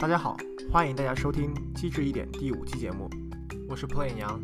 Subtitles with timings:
[0.00, 0.34] 大家好，
[0.72, 3.06] 欢迎大家收听《机智一点》第五期节目，
[3.68, 4.40] 我是 Plain 杨，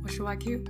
[0.00, 0.60] 我是 YQ。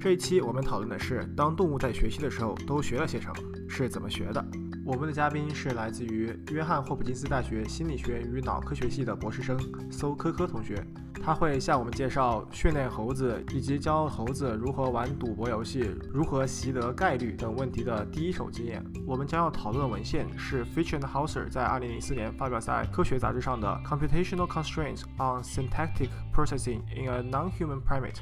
[0.00, 3.34] 这一期我们讨论的是，当动物在学习的时候都学了些什么，
[3.68, 4.44] 是怎么学的。
[4.84, 9.56] 我们的嘉宾是来自于约翰霍普金斯大学心理学与脑科学系的博士生
[9.92, 10.84] 搜科科同学。
[11.24, 18.84] 他会向我们介绍训练猴子以及教猴子如何玩赌博游戏、如何习得概率等问题的第一手经验。
[19.06, 28.14] 我们将要讨论的文献是 Fisher and Hauser 在2004年发表在科学杂志上的《Computational Constraints on Syntactic Processing in a Non-Human Primate》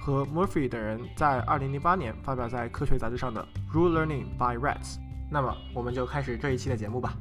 [0.00, 4.96] 和 Murphy 等人在2008年发表在科学杂志上的《Rule Learning by Rats》。
[5.30, 7.14] 那么，我们就开始这一期的节目吧。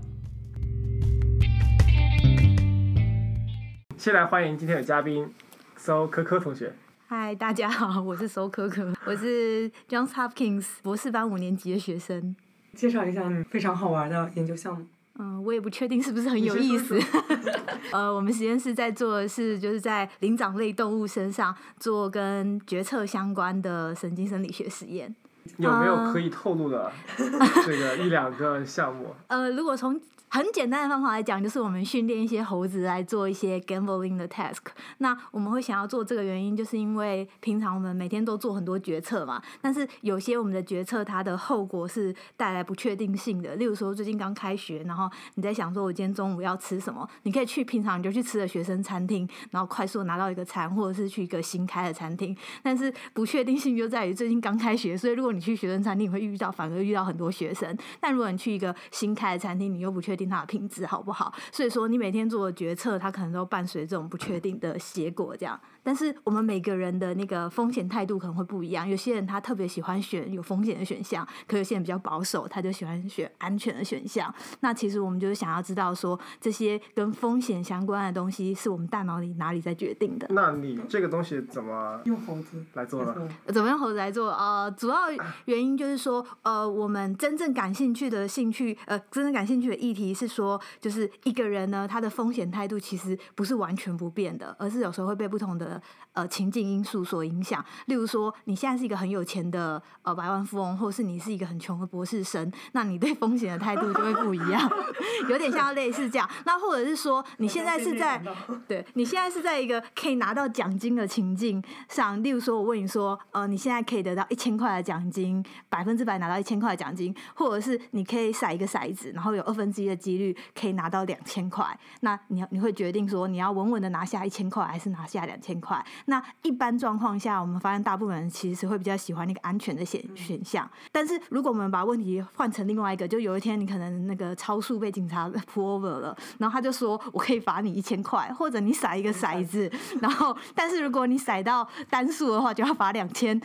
[4.07, 5.29] 先来欢迎今天的嘉宾，
[5.75, 6.73] 搜科科同学。
[7.07, 12.33] 嗨，大家好，我是搜科科，我是 Johns Hopkins 博士班五年级的学生。
[12.73, 14.85] 介绍一下非常好玩的研究项目。
[15.19, 16.97] 嗯，我也不确定是不是很有意思。
[17.91, 25.13] 呃，我们实验室在做的是，就是在灵长类动物身上做跟决策相关的神经生理学实验。
[25.57, 29.13] 有没有可以透露的这个一两个项目？
[29.27, 34.57] 呃，如果从很简单的方法来讲，就是我们训练一些猴子来做一些 gambling 的 task。
[34.97, 39.41] 那我们会想要做这个原因，就是因为平常我们每天都做很多决策嘛。
[39.61, 43.55] 但是有些我们的决策它的后果是带来不确定性的。
[43.55, 47.07] 例如说，最近刚开学，然后你在想说，我今天中午要吃什么？
[47.23, 52.35] 你可以去平常你就去吃的学生餐厅，然后快速拿到一个餐，或者是去一个新开的餐厅。
[52.61, 57.75] 但是不确定性就在于最近刚开学，所以如果你去学生餐厅，你会遇到反而遇到很多学生。
[58.01, 65.57] 但如果你去一个新开的餐厅，你又不确定它的品质好不好，所以说你每天做的决策，它可能都伴随这种不确定的结果，这样。
[65.83, 74.33] 但是我们每个人的那个风险态度可能会不一样，有些人他特别喜欢选有风险的选项，可有些人比较保守，他就喜欢选安全的选项。
[74.59, 80.27] 那其实我们就是想要知道说，这些跟风险相关的东西，是我们大脑里哪里在决定的？
[80.31, 83.15] 那你这个东西怎么用猴子来做呢？
[83.47, 84.31] 怎么用猴子来做？
[84.31, 84.97] 呃，主要
[85.45, 95.81] 原因就是说，呃，我们真正感兴趣的兴趣，呃，真正感兴趣的议题是说，就是一个人呢，他的风险态度其实不是完全不变的，而是有时候会被不同的。
[96.13, 104.67] 呃，情境因素所影响，例如说，你现在是一个很有钱的呃百万富翁，或是你是一个很穷的博士生，那你对风险的态度就会不一样，
[105.29, 106.27] 有点像类似这样。
[106.43, 108.19] 那或者是说，你现在是在
[108.67, 121.65] 对你现在是在一个可以拿到奖金的情境上，例如说，我问你说，呃，你现在可以得到一千块的奖金，百分之百拿到一千块的奖金，或者是你可以甩一个骰子，然后有二分之一的几率可以拿到两千块，
[122.01, 125.83] 那你你会决定说，你要稳稳的拿下一千块，还是拿下两千块？
[126.05, 130.69] 那一般状况下，我们发现大部分人其实会比较喜欢那个安全的选选项。
[130.91, 139.71] 但是如果我们把问题换成另外一个，就有一天你可能那个超速被警察 pull over 了，然后他就说我可以罚你一千块，或者你甩一个骰子，
[140.01, 143.39] 然后但是如果你骰到单数的话就要罚两千，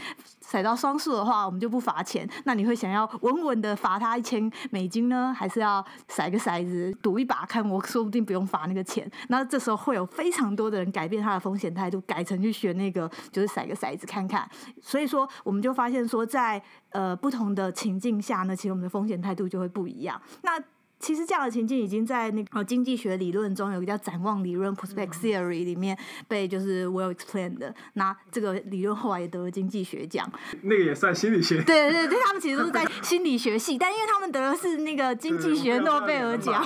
[0.45, 2.29] 骰到双数的话我们就不罚钱。
[2.45, 9.11] 那你会想要稳稳的罚他一千美金呢，还是要骰个骰子赌一把，看我说不定不用罚那个钱？
[9.29, 12.53] 那这时候会有非常多的人改变他的风险态度，改成去。
[12.63, 14.49] 选那个就是骰个骰子看看，
[14.81, 20.21] 所以说我们就发现说，在呃不同的情境下呢，其实我们的风险态度就会不一样。
[20.43, 20.63] 那
[21.03, 25.99] 其实这样的情境已经在那个经济学理论中有一个叫展望理论 （prospect theory） 里面
[26.29, 27.75] 被就是 well explained 的。
[27.95, 30.31] 那这个理论后来也得了经济学奖。
[30.63, 31.61] 那个也算心理学？
[31.65, 36.65] 对对对，他们其实都是在心理学系，但因为他们得的是那个经济学诺贝尔奖，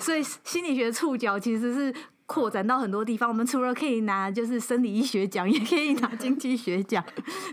[0.00, 1.94] 所以心理学触角其实是。
[2.26, 7.02] 扩展到很多地方，我们除了可以拿就是生理医学奖， 也可以拿经济学奖。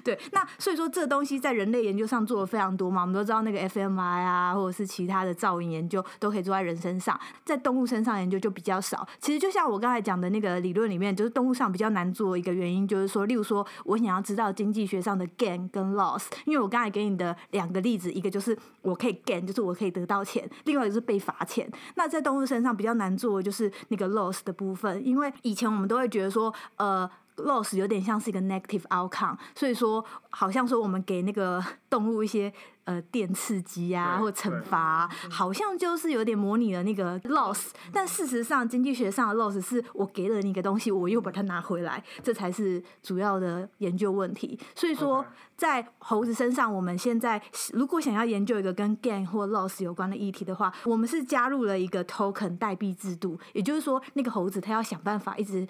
[0.03, 3.01] 对，那所以说这东西在人类研究上做的非常多嘛。
[3.01, 9.07] 我们都知道那个 fmi 啊，或者是其他的噪音研究都可以做在人身上，在动物身上研究就比较少。
[9.19, 21.72] 其实就像我刚才讲的那个理论里面，就是动物上比较难做一个原因，就是说，例如说我想要知道经济学上的 gain 跟 loss，因为我刚才给你的两个例子，一个就是我可以 gain，就是我可以得到钱；，另外一个是被罚钱。
[21.93, 24.52] 那在动物身上比较难做，就是那个 loss 的。
[24.64, 32.52] 部分，因为以前我们都会觉得说，呃，loss 有点像是一个 negative outcome，所以说好像说我们给那个 动物一些。
[32.85, 44.59] 呃，电刺激啊，或惩罚，好像就是有点模拟了那个 loss，但事实上，经济学上的 loss 是我给了你一个东西，我又把它拿回来，这才是主要的研究问题。
[44.76, 45.26] 所以说，
[45.56, 47.41] 在猴子身上，我们现在
[47.72, 55.66] 如果想要研究一个跟 gain 或 loss 有关的议题的话，我们是加入了一个 token 代币制度，也就是说，那个猴子它要想办法一直。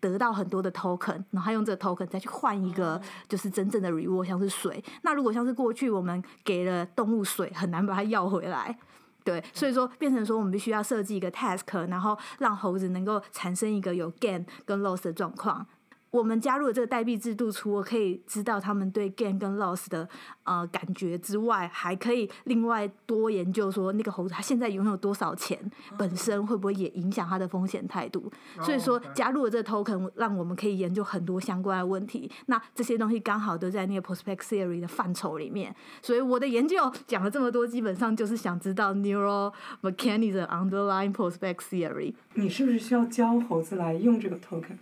[0.00, 4.82] 得到很多的 token，然后用这个 token 再去换一个就是真正的 reward，像是水。
[5.02, 8.76] 那如果像是过去我们给了动物水，很难把它要回来。
[9.22, 15.66] 对，所以说变成说我们必须要设计一个 task，然后让猴子能够产生一个有 gain 跟 loss 的状况。
[16.10, 20.08] 我们加入了这个代币制度，除了可以知道他们对 gain 跟 loss 的
[20.42, 25.58] 呃感觉之外，还可以另外多研究说那个猴子它现在拥有多少钱，
[25.96, 28.30] 本身会不会也影响它的风险态度。
[28.60, 32.30] 所以说加入了这个 token，让我们可以研究很多相关的问题。
[32.46, 35.74] 那这些东西刚好都在那个 prospect theory 的范畴里面。
[36.02, 39.52] 所以我的研究讲了这么多，基本上就是想知道 neural
[39.82, 42.12] mechanism underlying prospect theory。
[42.34, 44.76] 你是不是需要教猴子来用这个 token？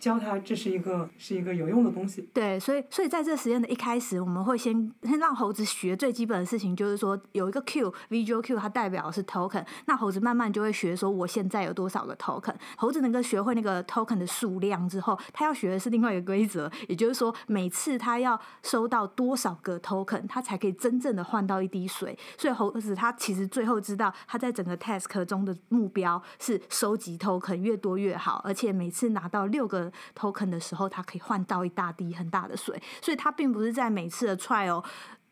[0.00, 2.26] 教他这是一个是一个有用的东西。
[2.32, 9.64] 对，所以所以在这实验的一开始，我们会先先让猴子学最基本的事情，就是说有一个 Q V G Q，它代表是 token。
[9.84, 12.54] 那猴子慢慢就会学说我现在有多少个 token。
[12.76, 22.18] 猴子能够学会那个 token 的数量之后，他要学的是另外一个规则，也就是说每次他要收到多少个 token，他才可以真正的换到一滴水。
[22.38, 29.89] 所以猴子他其实最后知道，他在整个 task 中的目标是收集 token 越多越好，而且每次拿到六个。
[30.14, 34.84] Token 的时候，它可以换到一大滴很大的水，所以它并不是在每次的 trial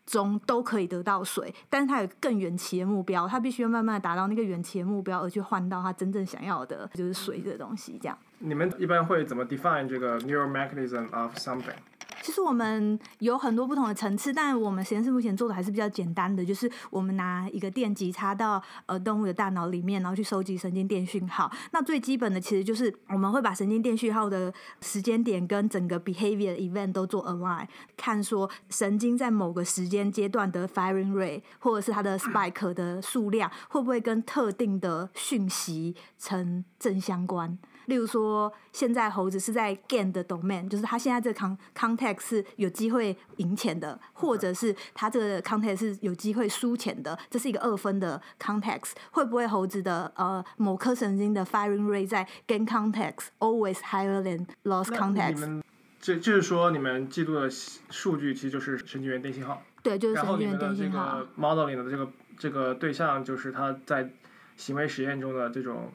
[0.05, 7.99] 中都可以得到水，但是它有更远期的目标，它必须要慢慢达到那个远期的目标，而去换到它真正想要的，就是水的东西。
[8.01, 11.75] 这样，你们一般会怎么 define 这个 neural mechanism of something？
[12.21, 21.51] 其实我们有很多不同的层次，但我们实验室目前做的还是比较简单的，就是我们拿一个电极插到呃动物的大脑里面，然后去收集神经电讯号。
[21.71, 37.57] 那最基本的其实就是我们会把神经电讯号的时间点跟整个 behavior event 都做 align，看说神经在某个时间阶段的 firing rate 或者是它的 spike 的数量会不会跟特定的讯息成正相关。
[37.89, 48.91] 例如说，现在猴子是在 gain 的 domain，就是它现在这个 con context 是有机会赢钱的，或者是它这个 context 是有机会输钱的，这是一个二分的 context。
[49.09, 55.33] 会不会猴子的呃某颗神经的 firing rate 在 gain context always higher than loss context？
[55.33, 55.63] 你们
[55.99, 59.63] 这就是说，你们记录的数据其实就是神经元电信号。
[59.81, 61.21] 对，就是神经元电信号。
[61.35, 62.07] modeling 的这个
[62.37, 64.11] 这个对象就是它在
[64.55, 65.91] 行为实验中的这种。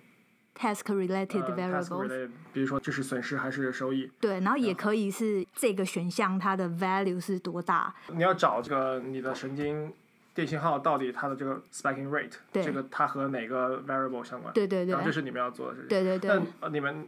[0.54, 4.10] Task related variables，比如说这是损失还是收益？
[4.20, 7.92] 对，然后也可以是这个选项它的 value 是多大？
[8.12, 9.92] 你要找这个你的神经
[10.32, 14.54] 电信号到底它的这个 spiking rate，这个它和哪个 variable 相关？
[14.54, 14.92] 对对对。
[14.92, 15.88] 然后这是你们要做的事情。
[15.88, 16.40] 对对对。
[16.60, 17.06] 那你们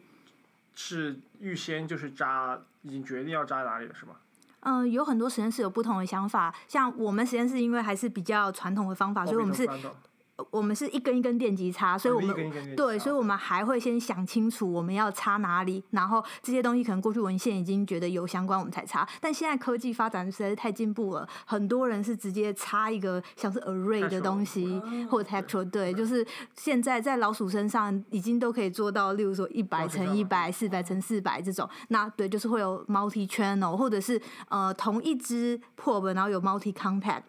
[0.74, 4.16] 是预先就是扎，已经决定要扎哪里了是吗？
[4.60, 9.68] 嗯，有很多实验室有不同的想法，像我们实验室因为还是比较传统的方法，所以我们是。
[10.50, 19.08] 我们是一根一根电极插，所以我们对，所以我们还会先想清楚我们要插哪里，然后这些东西可能过去文献已经觉得有相关，我们才插。
[19.18, 24.78] 但现在科技发展实在是太进步了，很多人是直接插一个像是 array 的东西，
[25.10, 31.66] 或者 texture，对，就是现在在老鼠身上已经都可以做到，例如说一百乘一百、四百乘四百这种。
[31.88, 37.22] 那对，就是会有 multi channel，或者是呃同一只 probe，然后有 multi contact，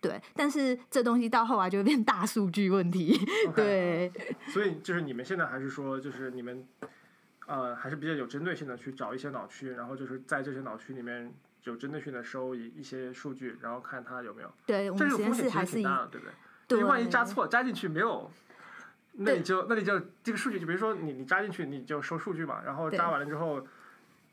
[0.00, 0.22] 对。
[0.36, 2.43] 但是这东西到后来就会变大数。
[2.44, 3.18] 数据问题，
[3.56, 4.12] 对，
[4.48, 6.62] 所以就是你们现在还是说，就是你们
[7.46, 11.32] 呃还是比较有针对性的去找一些脑区，然后就是在这些脑区里面
[11.62, 14.52] 有针对性的收一一些数据，然后看它有没有。
[14.66, 16.34] 对，我们实验室还是挺大的，对不对？
[16.68, 18.30] 对，万一扎错，扎进去没有，
[19.12, 23.66] 那你就那你就这个数据，就比如说你你扎进去你就收数据嘛，然后扎完了之后。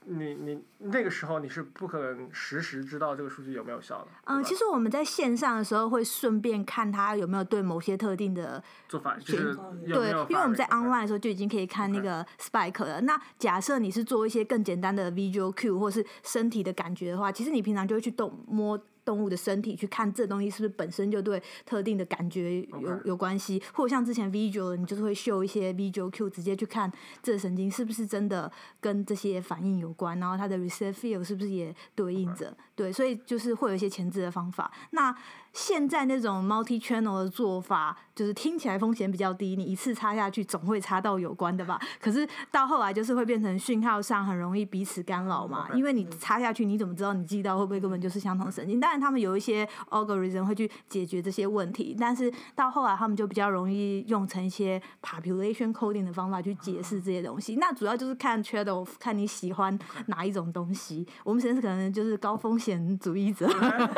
[0.06, 4.08] 你你那个时候你是不可能实时知道这个数据有没有效的。
[4.26, 9.56] 嗯，其实我们在线上的时候会顺便看它有没有对某些特定的做法，就是
[9.86, 13.02] 对，因为我们在 online 的时候就已经可以看那个 spike 了。
[13.02, 18.80] 那假设你是做一些更简单的 visual cue 或是身体的感觉的话，其实你平常就会去动摸。
[19.04, 26.92] 动物的身体去看这东西是不是本身就对特定的感觉有有关系，或者像之前 visual，你就是会秀一些 visual cue，直接去看
[27.22, 34.72] 这神经是不是真的跟这些反应有关，然后它的 receive field 是不是也对应着，对，所以就是会有一些前置的方法。
[34.92, 35.16] 那
[35.54, 41.80] 现在那种 multi channel 的做法，就是听起来风险比较低，你一次插下去总会插到有关的吧？
[42.00, 48.80] 可是到后来就是会变成讯号上很容易彼此干扰嘛，因为你插下去，你怎么知道你记到会不会根本就是相同神经？
[48.80, 57.58] 当然他们有一些 algorithm 会去解决这些问题，但是到后来他们就比较容易用成一些 population coding 的方法去解释这些东西。
[57.58, 59.78] 那主要就是看 trade off，看你喜欢
[60.08, 61.06] 哪一种东西。
[61.24, 63.50] 我们实验室可能就是高风险主义者，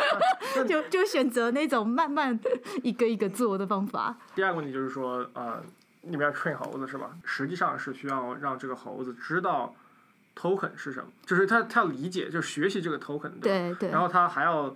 [0.67, 2.39] 就就选择那种慢慢
[2.81, 4.17] 一个一个做的方法。
[4.35, 5.63] 第二个问题就是说，呃，
[6.01, 7.12] 你们要 train 猴子是吧？
[7.23, 9.73] 实际上是需要让这个猴子知道。
[10.35, 11.12] token 是什么？
[11.27, 13.91] 就是他他要理解，就是学习这个 token，对对。
[13.91, 14.75] 然后他还要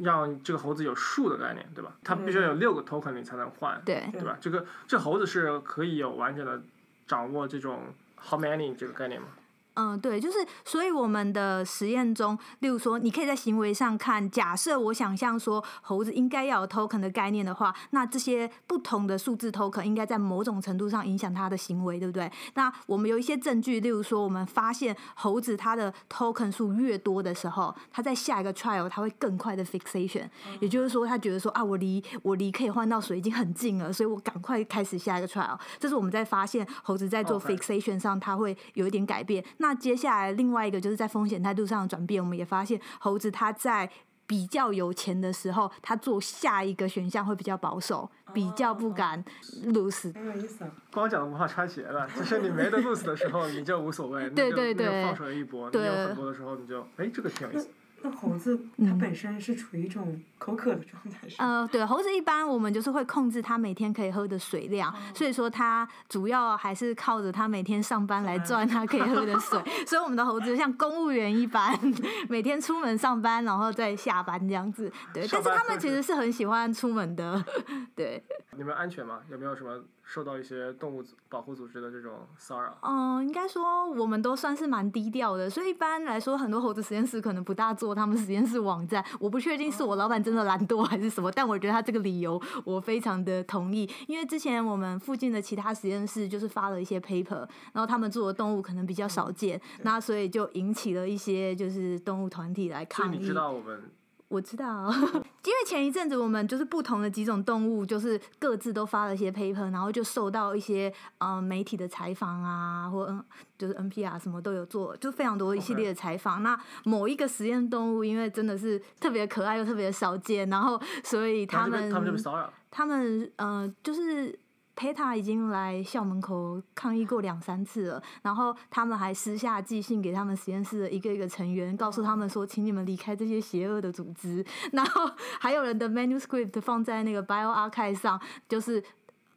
[0.00, 1.92] 让这个猴子有数的概念，对吧？
[2.04, 4.38] 它必须要有六个 token 你才能换，对，对吧？
[4.40, 6.62] 这个这猴子是可以有完整的
[7.04, 7.80] 掌握这种
[8.16, 9.26] how many 这个概念吗？
[9.74, 22.30] 嗯，对，就是，所以我们的实验中，例如说，你可以在行为上看，假设我想象说猴子应该要有 token 的概念的话，那这些不同的数字 token 应该在某种程度上影响它的行为，对不对？
[22.54, 30.28] 那我们有一些证据，例如说，我们发现猴子它的 token 数越多的时候，它在下一个 trial 它会更快的 fixation，
[30.60, 35.58] 也就是说，它觉得说啊，我离我离可以换到水已经很近了，所以我赶快开始下一个 trial。
[35.80, 39.42] 这是我们在发现猴子在做 fixation 上，它会有一点改变。
[39.62, 43.88] 那接下来另外一个就是在风险态度上的转变，我们也发现猴子它在
[44.26, 49.24] 比较有钱的时候，他做下一个选项会比较保守，比较不敢
[49.66, 50.12] lose。
[50.14, 50.70] 很有意思啊。
[50.92, 55.66] 光讲文化穿鞋了，就是你没得 lose 的时候，你就无所谓， 对对对放手一搏。
[55.68, 57.68] 你对有很多的时候，你就哎，这个挺有意思。
[58.02, 61.60] 那猴子它本身是处于一种口渴的状态，是吗？
[61.60, 71.78] 呃，对，猴子一般我们就是会控制它每天可以喝的水量，所以说它主要还是靠着它每天上班来赚它可以喝的水， 所以我们的猴子就像公务员一般，
[72.28, 74.92] 每天出门上班，然后再下班这样子。
[75.14, 77.44] 对，但是他们其实是很喜欢出门的，
[77.94, 78.22] 对。
[78.56, 79.20] 你们安全吗？
[79.30, 82.76] 有没有什么受到一些动物保护组织的这种骚扰？
[82.82, 89.04] 嗯，应该说我们都算是蛮低调的，所以一般来说，很多猴子实验室可能不大做他们实验室网站。
[89.20, 103.32] 我不确定是我老板真的懒惰还是什么，但我觉得他这个理由我非常的同意，因为之前我们附近的其他实验室就是发了一些 paper，然后他们做的动物可能比较少见，那所以就引起了一些就是动物团体来抗议你知。
[103.32, 103.90] 道我们
[104.32, 104.90] 我知道，
[105.44, 113.22] 因为前一阵子我们就是不同的几种动物，就是各自都发了一些 paper，然后就受到一些呃媒体的采访啊，或嗯
[113.58, 116.42] 就是 NPR 什么都有做，就非常多一系列的采访。
[116.42, 122.52] 那某一个实验动物，因为真的是特别可爱又特别少见，然后所以他们他们就被骚扰了。
[122.70, 124.34] 他们呃，就是
[124.76, 134.44] PETA 已经来校门口抗议过两三次了，然后他们还私下寄信给他们实验室的一个一个成员，告诉他们说，请你们离开这些邪恶的组织。
[134.72, 138.82] 然后还有人的 manuscript 放在那个 bioarchive 上，就是。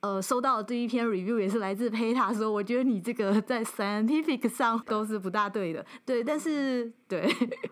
[0.05, 7.21] 呃，收到的第一篇 review 也是来自 PETA 说，我觉得你这个 在 scientific 上都是不大对的，对，但是对，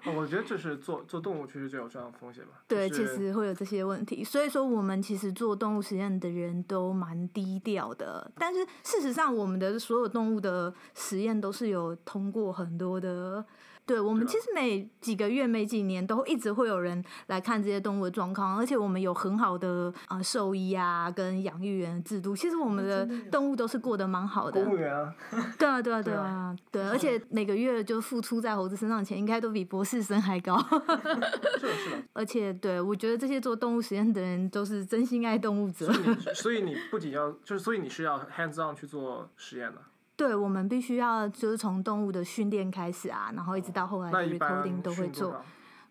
[0.04, 2.54] 哦我觉得这是做做动物确实就有这样的风险吧。
[2.68, 13.46] 对，其实会有这些问题，所以说我们其实做动物实验的人都蛮低调的，但是事实上我们的所有动物的实验都是有通过很多的。
[13.86, 22.36] 对我们其实每几个月、每几年都一直会有人来看这些动物的状况，而且我们有很好的呃兽医啊跟养育员制度。
[22.36, 24.64] 其实我们的动物都是过得蛮好的。
[24.64, 25.14] 公务员啊，
[25.60, 30.58] 对啊，对啊， 对对啊，对，而且每个月就付出在猴子身上的钱，应该都比博士生还高。
[31.60, 31.98] 是的，是的。
[32.14, 35.92] 而且，对我觉得这些做动物实验的人都是真心爱动物者。
[36.34, 39.82] 所以你不仅要，就是所以你是要 hands on 去做实验的。
[40.16, 45.44] 对，我们必须要就是从动物的训练开始啊，然后一直到后来的 recording 都会做。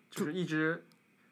[0.09, 0.85] 就是一只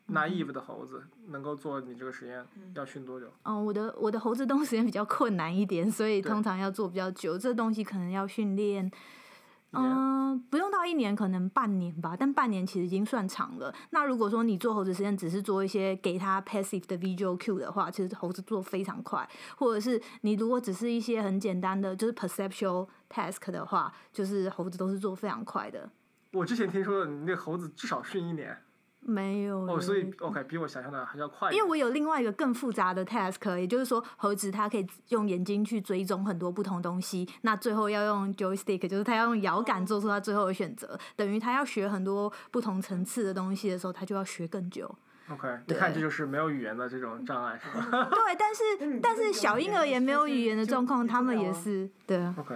[0.09, 2.43] naive 的猴子能够做你这个实验，
[2.73, 3.27] 要训多久？
[3.43, 7.37] 嗯，我的我的猴子动物实验比较困难一点，所以通常要做比较久。
[7.37, 8.91] 这东西可能要训练，
[9.73, 12.15] 嗯，不用到一年，可能半年吧。
[12.17, 13.73] 但半年其实已经算长了。
[13.91, 19.27] 那如果说你做猴子实验只是做一些给它 passive 的 visual cue 的话，其实猴子做非常快。
[19.55, 25.89] 或者是你如果只是一些很简单的就是 perceptual task 的话，就是猴子都是做非常快的。
[26.33, 28.57] 我之前听说你那猴子至少训一年
[29.03, 31.57] 没有哦，所以 OK 比我想象的还要快一点。
[31.57, 44.93] 因为我有另外一个更复杂的 task，也就是说，猴子它可以用眼睛去追踪很多不同东西，那最后要用 joystick，就是它要用摇杆做出它最后的选择，等于它要学很多不同层次的东西的时候，它就要学更久。
[45.29, 52.55] OK，你看这就是没有语言的这种障碍是吧对，但是但是小婴儿也没有语言的状况，他们也是对啊，？OK，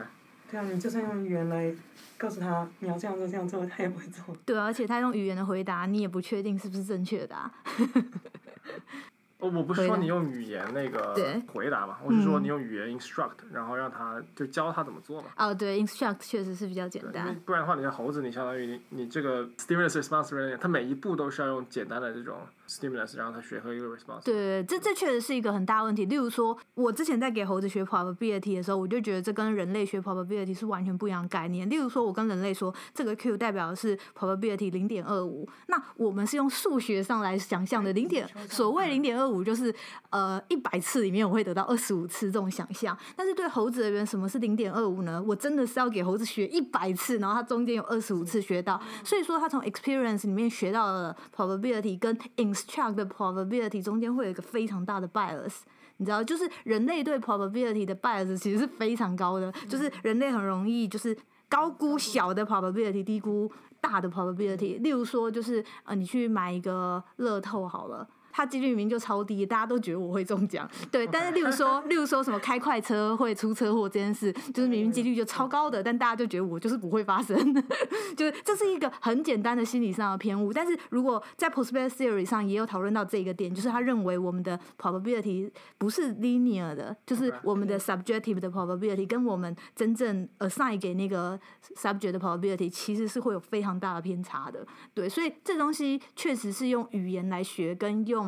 [0.56, 1.70] 对啊，你就算用语言来
[2.18, 4.34] 告诉他你要这样做这样做，他也不会做。
[4.46, 7.52] 对啊，而且他用语言的回答，你也不确定是不是正确的、啊。
[9.40, 11.14] 哦，我不是说你用语言那个
[11.48, 15.28] 回答嘛，我是说嗯你用语言 instruct，然后让他就教他怎么做嘛。
[15.36, 17.38] 哦，对，instruct 确实是比较简单。
[17.46, 24.24] 不然的话，你像猴子，你相当于你你这个 stimulus response 它每一步都是要用简单的这种 stimulus，然后它学会一个 response。
[24.24, 26.06] 对，这这确实是一个很大问题。
[26.06, 31.70] 例如说，我之前在给猴子学 probability 的时候，我就觉得这跟人类学 probability 是完全不一样的概念。
[31.70, 39.74] 例如说，我跟人类说这个 Q 代表的是 probability 零点二五，那我们是用数学上来想象的零点，所谓零点二五就是
[40.10, 42.98] 呃一百次里面我会得到二十五次这种想象。
[43.16, 45.24] 但是对猴子而言，什么是零点二五呢？
[45.26, 52.18] 我真的是要给猴子学一百次，然后它中间有二十五次学到，所以说它从 experience 里面学到了 probability 跟
[52.56, 55.54] construct 的 probability 中间会有一个非常大的 bias。
[55.98, 61.16] 你知道，就是人类对 probability 的 bias 其实是非常高的，就是人类很容易就是
[61.48, 64.82] 高估小的 probability，低估大的 probability。
[64.82, 68.08] 例如说，就是呃，你去买一个乐透好了。
[68.36, 70.70] 它几率明明就超低，大家都觉得我会中奖。
[70.92, 77.38] 对，但是例如说， 例如说什么开快车会出车祸这件事，就是明明几率就超高的，但大家就觉得我就是不会发生。
[78.18, 80.52] 就是这是一个很简单的心理上的偏误。
[80.52, 91.40] 但是如果在 probability theory 上也有讨论到这个点，就是他认为我们的 probability 不是 linear 的，就是我们的 subjective 的 probability 跟我们真正 assign 给那个
[91.78, 94.66] subject 的 probability 其实是会有非常大的偏差的。
[94.94, 98.25] 对，所以这东西确实是用语言来学，跟用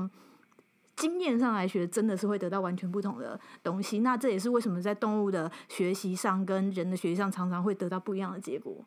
[0.96, 4.00] 经验上来学，真的是会得到完全不同的东西。
[4.00, 8.84] 那这也是为什么在动物的学习上跟人的学习上，常常会得到不一样的结果。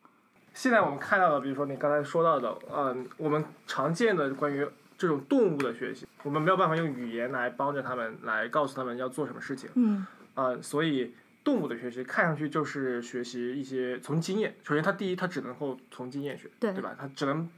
[0.52, 4.66] 现在我们看到的，比如说你刚才说到的，嗯，我们常见的关于
[4.98, 9.70] 这种动物的学习，我们没有办法用语言来帮着他们，来告诉他们要做什么事情。
[9.74, 11.14] 嗯，呃，所以
[11.44, 14.56] 动物的学习看上去就是学习一些从经验。
[14.64, 16.96] 首先，它第一，它只能够从经验学，对对吧？
[16.98, 17.48] 它只能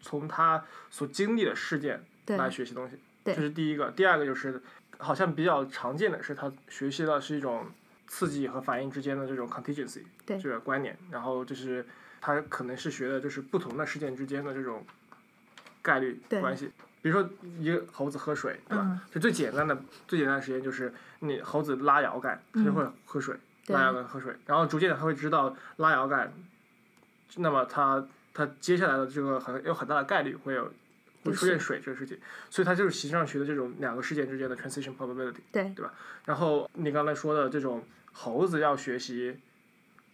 [0.00, 2.02] 从它所经历的事件
[2.36, 2.96] 来学习东西。
[3.22, 3.90] 对这是第一个。
[3.90, 4.62] 第二个就是，
[4.98, 7.66] 好像比较常见的是，他学习的是一种
[8.06, 10.96] 刺激和反应之间的这种 contingency 对这个观念。
[11.10, 11.84] 然后就是
[12.20, 14.84] 他可能是学的就是不同的事件之间的这种
[15.82, 16.70] 概率对关系。
[17.02, 18.84] 比如说一个猴子喝水，对吧？
[18.86, 19.74] 嗯就最简单的
[20.06, 23.34] 最简单的实验就是你猴子拉摇杆，它就会喝水，
[23.68, 26.30] 嗯拉摇杆喝水，然后逐渐的它会知道拉摇杆，
[27.36, 30.70] 那么它它接下来的这个很有很大的概率会有
[31.24, 35.92] 会出现水这个事情，所以它就是实际上学的这种两个事件之间的 transition probability，对对吧？
[36.24, 39.36] 然后你刚才说的这种猴子要学习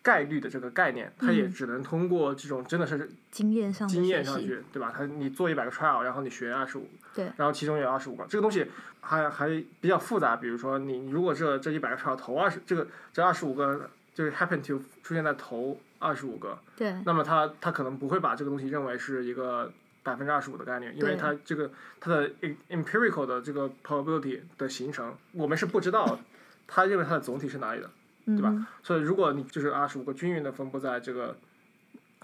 [0.02, 4.92] 概率的这个概念，它也嗯只能通过这种真的是经验上经验学习上去，对吧？
[4.96, 8.66] 它你做一百个 trial，然后你学二十五，对然后其中有二十五个，这个东西
[9.00, 9.48] 还还
[9.80, 10.36] 比较复杂。
[10.36, 19.72] 比如说你如果这这一百个 trial 头二十，这个这二十五个就是 happen to 出现在头二十五个，对那么他他可能不会把这个东西认为是一个
[20.06, 26.18] 百分之二十五的概念，因为它这个它的 em- empirical 的这个 probability 的形成，我们是不知道，
[26.66, 27.90] 他认为它的总体是哪里的。
[28.28, 28.52] 对吧？
[28.82, 31.36] 所以如果你就是二十五个均匀的分布在这个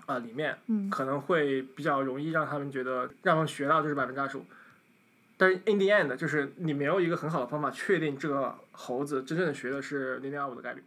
[0.05, 4.45] 啊、里面，嗯可能会比较容易让他们觉得让他们学到就是百分之二十五。
[5.37, 10.83] 但是 in the end，就是你没有一个很好的方法确定这个猴子真正的学的是零点二五的概率，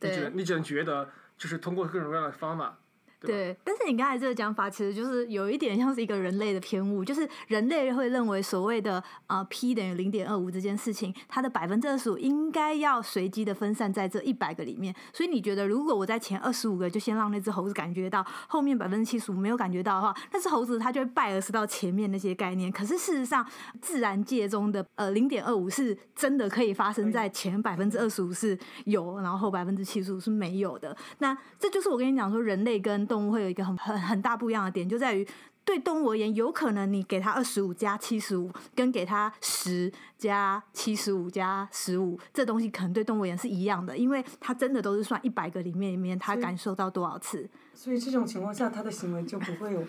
[0.00, 1.08] 你只对能你只能觉得
[1.38, 2.78] 就是通过各种各样的方法，
[3.20, 14.94] 对对，但是你刚才这个讲法，其实就是有一点像是一个人类的偏误，就是人类会认为所谓的呃 p 等于零点二五这件事情，它的百分之二十五应该要随机的分散在这一百个里面。
[15.12, 22.72] 所以你觉得，如果我在前二十五个就先让那只猴子感觉到，后面百分之七十五没有感觉到的话，那只猴子它就会拜而失到前面那些概念。
[22.72, 23.46] 可是事实上，
[23.80, 30.96] 自然界中的呃零点二五是真的可以发生在前百分之二十五是有，然后后百分之七十五是没有的。
[31.18, 35.26] 那这就是我跟你讲说，人类跟动物会有一个很很很大不一样的点，就在于
[35.64, 47.50] 对动物而言，有可能你给它二十五加七十五，跟给它十加七十五加十五，这东西可能对动物而言是一样的，因为它真的都是算一百个里面里面它感受到多少次。
[47.74, 49.84] 所以这种情况下，它的行为就不会有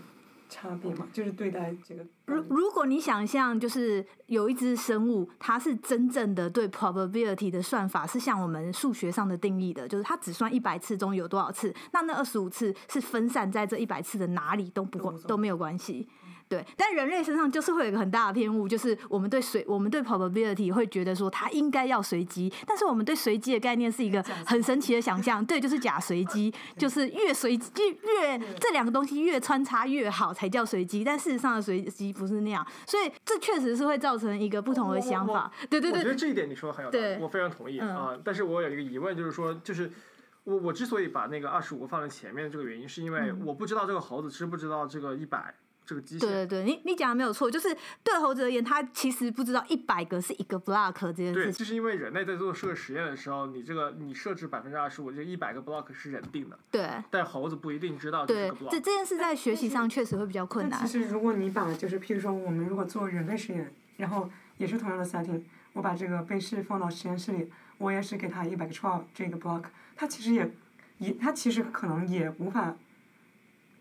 [0.51, 2.05] 差别嘛，就是对待这个。
[2.25, 16.07] 如如果你想象就是有一只生物，它是真正的对 probability 的算法是像我们数学上的定义的，就是它只算一百次中有多少次，那那二十五次是分散在这一百次的哪里都不关都无所谓都没有关系。
[16.51, 27.71] 对，但人类身上就是会有一个很大的偏误，就是我们对随我们对 probability 会觉得说它应该要随机，但是我们对随机的概念是一个很神奇的想象，对，就是假随机，就是越随机
[28.03, 35.49] 越这两个东西越穿插越好才叫随机，但事实上的随机不是那样，所以这确实是会造成一个不同的想法。
[35.69, 38.19] 对对对我觉得这一点你说的很有道理，我非常同意嗯啊。
[38.25, 39.89] 但是我有一个疑问，就是说，就是
[40.43, 45.53] 我我之所以把那个二十五放在前面的这个原因，是因为我不知道这个猴子知不知道这个一百
[45.91, 46.31] 这个机对械。
[46.31, 51.51] 对对，你你讲的没有错，就是对猴子而言，它其实不知道一百个是一个 block 这件，事情。
[51.51, 58.71] 对就是因为人类在做这个实验的时候，你这个你设置百分之二十五，这一百个 block 是人定的，对但猴子不一定知道这个，block。
[58.71, 60.99] 这这件事在学习上确实会比较困难但其。
[60.99, 65.41] 实如果你把就是譬如说我们如果做人类实验，然后也是同样的 setting，
[65.73, 69.63] 我把这个被试放到实验室里，我也是给他一百个 trial 这个 block，
[69.95, 70.51] 他其实也
[70.99, 72.75] 也他其实可能也无法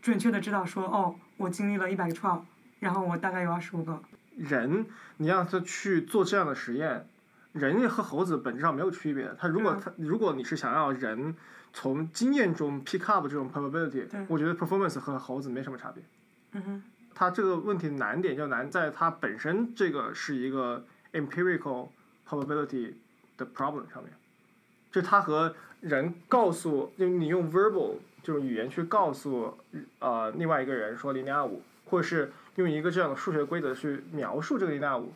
[0.00, 2.42] 准确的知道说哦，我经历了一百个 trial，
[2.80, 3.98] 然后我大概有二十五个。
[4.36, 4.84] 人，
[5.16, 7.06] 你让他去做这样的实验，
[7.52, 9.34] 人和猴子本质上没有区别。
[9.38, 11.34] 他如果他如果你是想要人
[11.72, 16.04] 从经验中 pick up 这种 probability，我觉得 performance 和猴子没什么差别。
[16.52, 16.82] 嗯哼，
[17.14, 21.88] 它这个问题难点就难在它本身这个是一个 empirical
[22.28, 22.92] probability
[23.38, 24.12] 的 problem 上面，
[24.92, 27.94] 就它和人告诉，就你用 verbal
[28.30, 29.58] 就是语言去告诉
[29.98, 35.12] 呃另外一个人说零点二五，或者是用一个这样的数学规则去描述这个零点二五，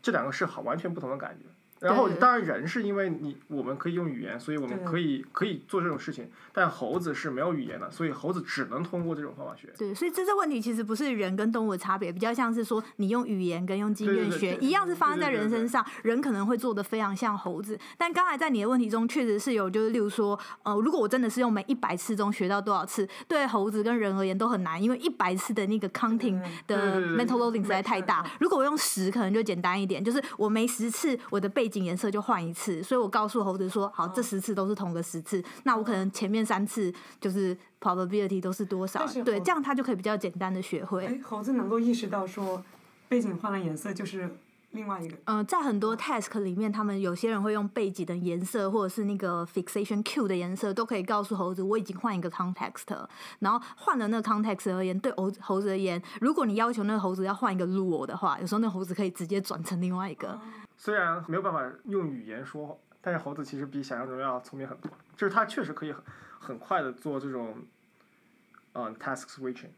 [0.00, 1.44] 这两个是好完全不同的感觉。
[1.80, 9.68] 然后当然人是因为你我们可以用语言，所以我们可以可以做这种事情，但猴子是没有语言的，所以猴子只能通过这种方法学。
[9.78, 17.78] 对，所以这这问题其实不是人跟动物的差别，比较像是说你用语言跟用经验学一样是发生在人身上，人可能会做的非常像猴子。
[17.96, 28.26] 但刚才在你的问题中确实是有，就是例如说，呃，如果我真的是用每一百次中学到多少次，对猴子跟人而言都很难，因为一百次的那个 counting 的 mental loading 实在太大。
[28.40, 32.52] 如果我用十，可能就简单一点，就是我每十次我的背景颜色就换一。
[32.58, 39.06] 次，所以我告诉猴子说：“好，这十次都是同个十次，那我可能前面三次就是 probability 都是多少？
[39.22, 42.60] 对，这样他就可以比较简单的学会。”猴子能够意识到说
[43.08, 44.28] 背景换了颜色就是
[44.72, 45.16] 另外一个。
[45.26, 53.06] 嗯，在很多 task 里面，他们有些人会用背景的颜色或者是那个 fixation Q 的颜色，都可以告诉猴子我已经换一个 context。
[53.38, 60.36] 然后换了那个 context 而言，对猴猴子而言，如果你要求那个猴子要换一个 rule 的话，有时候那猴子可以直接转成另外一个。
[60.78, 64.90] 虽然没有办法用语言说，但是猴子其实比想象中要聪明很多。
[65.16, 66.02] 就是它确实可以很
[66.38, 67.56] 很快的做这种，
[68.72, 69.70] 嗯，task switching。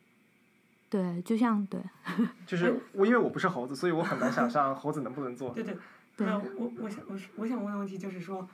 [0.91, 1.81] 对，就像对。
[2.47, 5.55] 就是我因为我不是猴子，所以我很难想象猴子能不能做。
[5.55, 5.77] 对对。
[6.17, 8.47] 对我我想我我想问的问题就是说，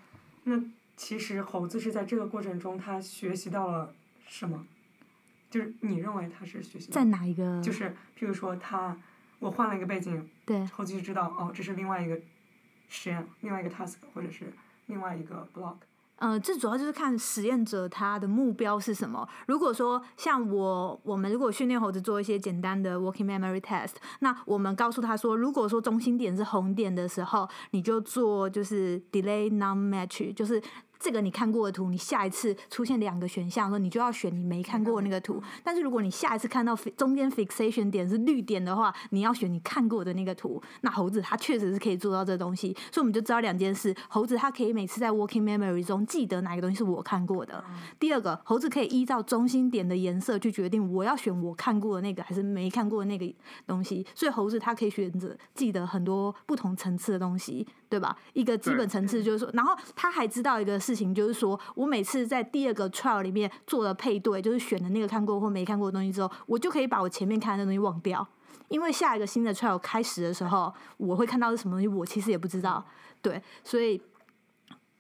[0.45, 0.63] 那
[0.97, 3.93] 其实猴子是在这个过程中，它学习到了
[4.29, 4.65] 什么？
[5.51, 7.61] 就是你认为它是学习在哪一个？
[7.61, 8.97] 就是譬如说，它
[9.41, 12.17] 我换了一个背景，对，猴子就知道哦，这是另外一个。
[12.89, 14.53] 实验另外一个 task 或者是
[14.87, 15.77] 另外一个 block。
[16.17, 19.29] 呃，这主要就是看实验者他的目标是什么。
[19.47, 30.63] 如果说像我，我们如果训练猴子做一些简单的 working memory test，那我们告诉他说，如果说中心点是红点的时候，你就做就是 delay non match，就是。
[30.99, 35.43] 这个你看过的图，你下一次出现两个选项的时候，你就要选你没看过那个图。
[35.63, 40.63] 但是如果你下一次看到中间 fixation 点是绿点的话，你要选你看过的那个图。
[40.81, 47.63] 那猴子它确实是可以做到这东西，所以我们就知道两件事：猴子它可以每次在 working memory 中记得哪个东西是我看过的。
[47.99, 53.27] 第二个，猴子可以依照中心点的颜色去决定我要选我看过的那个还是没看过的那个
[53.67, 54.07] 东西。
[54.15, 57.67] 所以猴子它可以选择记得很多不同层次的东西。
[57.89, 58.17] 对吧？
[58.33, 68.27] 一个基本层次就是说，然后它还知道一个事情，就是说我每次在第二个 trial 里面做了配对，就是选的那个看过或没看过的东西之后，我就可以把我前面看的东西忘掉，
[68.69, 72.83] 因为下一个新的 trial 开始的时候，我会看到是什么东西，我其实也不知道。
[73.21, 74.01] 对，所以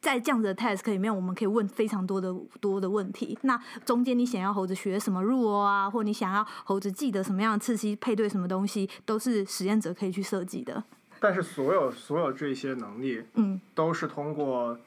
[0.00, 3.36] 在这样子的 task 里面，我们可以问非常多的多的问题。
[3.42, 10.82] 那中间你想要猴子学什么 rule 啊，或你想要猴子记得什么样的刺激配对什么东西，都是实验者可以去设计的。
[11.18, 14.78] 但是所有所有这些能力，嗯，都是通过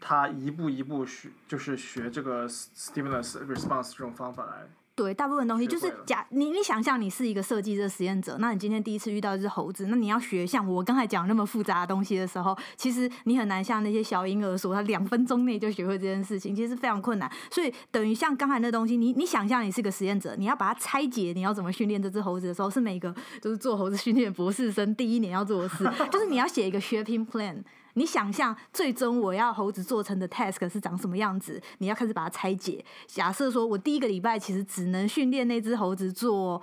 [0.00, 4.68] 他一步一步学，就是学这个 stimulus response 这种方法来。
[4.94, 17.30] 对，大部分东西就是假你你想象你是一个设计这实验者，那你今天第一次遇到一只猴子，那你要学像我刚才讲那么复杂的东西的时候，其实你很难像那些小婴儿说他两分钟内就学会这件事情，其实非常困难。
[17.48, 27.62] 所以等于像刚才那东西，你你想象你是个实验者，你要把它拆解，你要怎么训练这只猴子的时候，是每个就是做猴子训练博士生第一年要做的事， 就是你要写一个 shaping plan。
[27.94, 31.60] 你想象最终我要猴子做成的 task 是长什么样子？
[31.78, 32.84] 你要开始把它拆解。
[33.06, 36.62] 假设说我第一个礼拜其实只能训练那只猴子做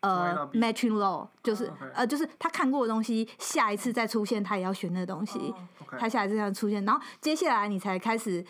[0.00, 5.54] 呃 matching law，就是呃就是他看过的东西，下一次再出现他也要学那个东西，
[5.98, 8.44] 他下一次要出现，然后接下来你才开始。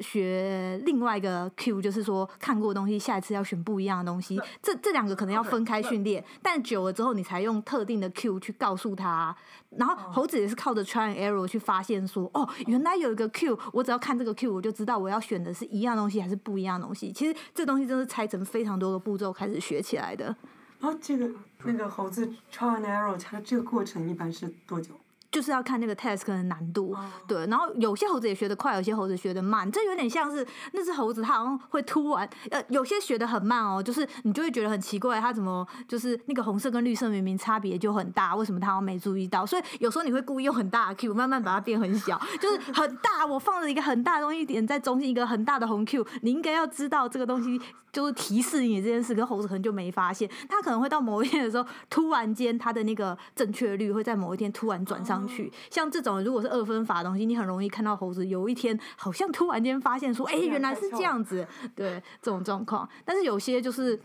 [0.00, 4.40] 学另外一个 Q，就是说看过的东西，下一次要选不一样的东西。
[4.62, 9.34] 这这两个可能要分开训练，但久了之后，你才用特定的 Q 去告诉他。
[9.70, 17.12] 然后猴子也是靠着 try and error 去发现说，哦，原来有一个 Q，我只要看这个 Q，我就知道我要选的是一样东西还是不一样东西。
[17.12, 20.34] 其实这东西真是拆成非常多个步骤开始学起来的。
[20.80, 21.30] 啊，这个
[21.64, 24.92] 那个猴子 try and error 它这个过程一般是多久？
[25.30, 39.44] 就是要看那个 task 的难度，对，然后有些猴子也学得快，有些猴子学得慢，这有点像是那只猴子，它好像会突然，呃，有些学得很慢哦，就是你就会觉得很奇怪，它怎么就是那个红色跟绿色明明差别就很大，为什么它没注意到？
[39.44, 47.60] 所以有时候你会故意用很大的 Q，慢慢把它变很小，就是很大，我放了一个很大的东西点在中心，一个很大的红 Q，你应该要知道这个东西
[47.92, 56.06] 就是提示你这件事，可猴子可能就没发现，它可能会到某一天的时候，突然间它的那个正确率会在某一天突然转上去，像这。
[56.06, 62.88] 种如果是二分法的东西，你很容易看到猴子有一天好像突然间发现说，哎，原来是这样子， 对这种状况。
[63.04, 63.98] 但是有些就是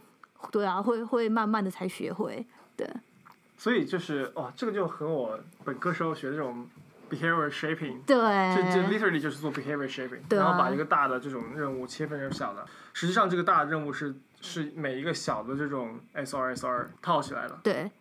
[0.50, 2.44] 对啊，会会慢慢的才学会，
[2.76, 2.90] 对。
[3.56, 6.68] 所以就是哇，这个就和我本科时候学这种
[7.08, 8.18] behavior shaping，对，
[8.56, 12.66] 就就 literally 就是做 behavior shaping，对啊然后把一个大的这种任务切分成小的。
[12.94, 17.60] 实际上这个大的任务是是每一个小的这种 SR SR 套起来的。
[17.62, 17.92] 对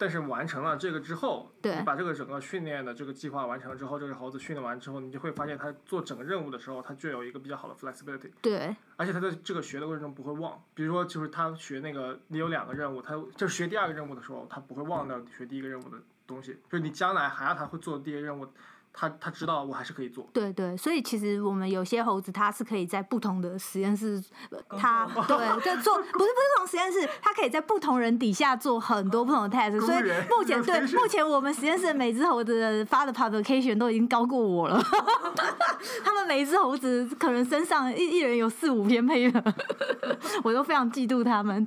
[0.00, 10.58] 但是完成了这个之后，对你把这个整个训练的这个计划完成了之后，这个猴子训练完之后，你就会发现它做整个任务的时候，它具有一个比较好的 flexibility，对而且它在这个学的过程中不会忘。
[10.72, 16.58] 比如说，就是他学那个你有两个任务，他就是学第二个任务的时候，他不会忘掉学第一个任务的东西。
[16.70, 18.46] 就是你将来还要他会做第一个任务，
[18.92, 20.28] 他他知道我还是可以做。
[20.32, 34.80] 对对，所以其实我们有些猴子它是可以在不同的实验室，呃它对在做不是不是不同实验室，它可以在不同人底下做很多不同的 test，所以目前对目前我们实验室的每只猴子的发的 publication 都已经高过我了，
[36.04, 39.54] 他们每一只猴子可能身上一一人有四五篇 paper，
[40.42, 41.66] 我都非常嫉妒他们。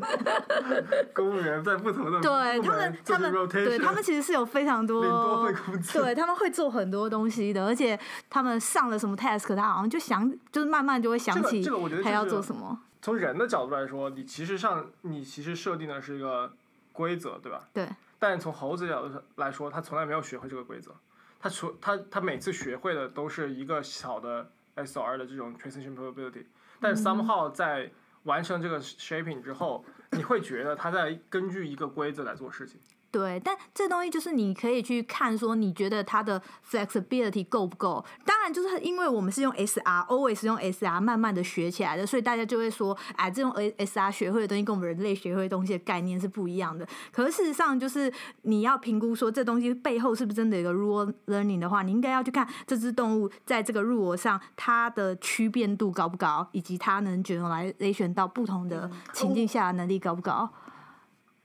[1.13, 5.51] 公务员在不同的对他们他们对他们其实是有非常多领多
[5.93, 12.81] 对他们会做很多东西的，而且他们上了什么 task，他好像就想，就是慢慢就会想这个起这个我觉得他要就是做什么。
[13.03, 16.51] 从人的角度来说，你其实上你其实设定的是一个
[16.91, 17.67] 规则，对吧？
[17.71, 20.95] 对但是从猴子角度来说，他从来没有学会这个规则，
[21.39, 26.45] 他除他他每次学会的都是一个小的 SR 的这种 transition probability，
[26.79, 27.91] 但是 somehow 在
[28.23, 32.79] 完成这个 shaping 之后，你会觉得他在根据一个规则来做事情。
[33.13, 38.03] 对，但这东西就是你可以去看说，你觉得它的 flexibility 够不够？
[38.25, 46.87] 当然，就是因为我们是用 SR，always 用 SR 慢慢的学起来的，所以大家就会说，哎，这种 SR 学会的东西跟我们人类学会的东西的概念是不一样的。
[47.11, 60.49] 可是事实上，就是你要评估说这东西背后是不是真的有一个 rule learning 的话，你应该要去看这只动物在这个 rule 上它的区变度高不高，以及它能 generalization 到不同的情境下的能力高不高，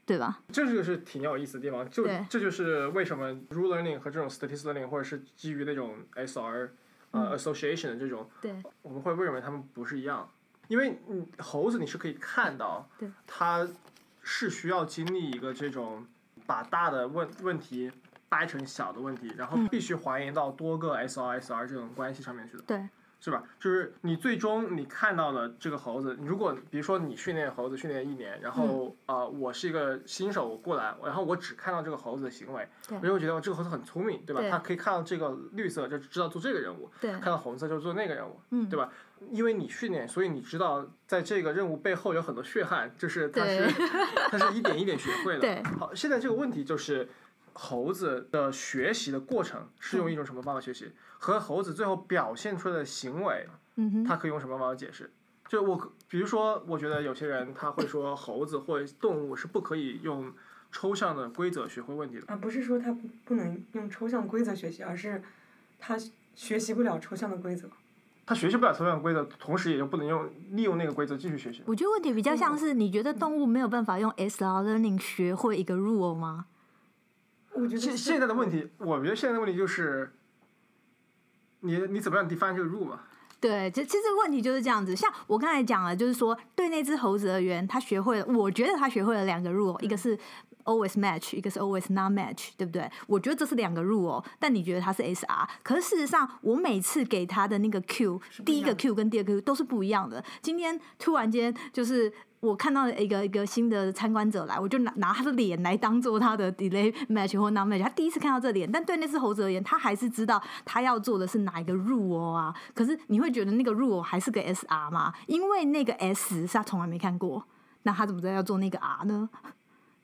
[0.08, 0.40] 对吧？
[0.50, 6.70] 这就是挺有意思的地方，就这就是为什么 rule learning 和这种 statistical learning 或者是基于那种 SR
[7.10, 10.26] 呃、association 的这种，对我们会认为他们不是一样，
[10.68, 13.68] 因为嗯猴子你是可以看到对，它
[14.22, 16.06] 是需要经历一个这种
[16.46, 17.92] 把大的问问题
[18.30, 22.62] 掰成小的问题，然后嗯必须还原到多个 SR SR 这种关系上面去的。
[22.66, 22.88] 对
[23.20, 23.42] 是吧？
[23.59, 34.40] 就是你最终你看到的这个猴子，如果比如说你训练猴子训练一年，然后嗯啊、呃我是一个新手过来，然后我只看到这个猴子的行为，对我就会觉得这个猴子很聪明，对吧？
[34.40, 38.90] 对它可以看到这个绿色就知道做这个任务，对看到红色就做那个任务，嗯对吧？
[39.33, 43.74] 因为你训练，所以你知道在这个任务背后有很多血汗，就是它对是
[44.31, 45.40] 它是一点一点学会的。
[45.42, 47.09] 对好，现在这个问题就是。
[47.60, 55.10] 猴子的学习的过程是用一种什么方法学习，和猴子最后表现出来的行为嗯哼，他可以用什么方法解释？
[55.48, 60.32] 就我，比如说，我觉得有些人他会说猴子或者动物是不可以用
[60.70, 62.22] 抽象的规则学会问题的。
[62.28, 65.20] 啊，不是说他不不能用抽象规则学习，而是
[65.80, 65.98] 他
[66.36, 67.68] 学习不了抽象的规则。
[68.24, 71.62] 他学习不了抽象规则，同时也就不能用利用那个规则继续学习。
[71.66, 76.46] 我觉得问题比较像是，你觉得动物没有办法用 SR learning 学会一个 rule 吗？
[77.58, 80.12] 我觉得现现在的问题，我觉得现在的问题就是，
[81.60, 83.04] 你你怎么样 define 这个 rule 吧？
[83.40, 84.96] 对，其其实问题就是这样子。
[84.96, 90.18] 像我刚才讲了，就是说对那只猴子而言，他学会了，我觉得他学会了两个 rule，一个是
[90.68, 92.90] always match，一个是 always not match，对不对？
[93.07, 100.22] 我觉得这是两个 rule，但你觉得它是 SR，可是事实上，我每次给他的那个 Q，第一个 Q 跟第二个 Q 都是不一样的。
[100.42, 102.12] 今天突然间就是。
[102.40, 107.83] 我看到一个一个新的参观者来，我就拿拿他的脸来当做他的 delay match 或 not match。
[107.83, 112.54] 他第一次看到这脸，但对那只猴子而言，他还是知道他要做的是哪一个 rule 啊。
[112.72, 115.12] 可是你会觉得那个 rule 还是个 SR 吗？
[115.26, 117.44] 因为那个 S 是他从来没看过，
[117.83, 119.28] 那他怎么知道要做那个 R 呢？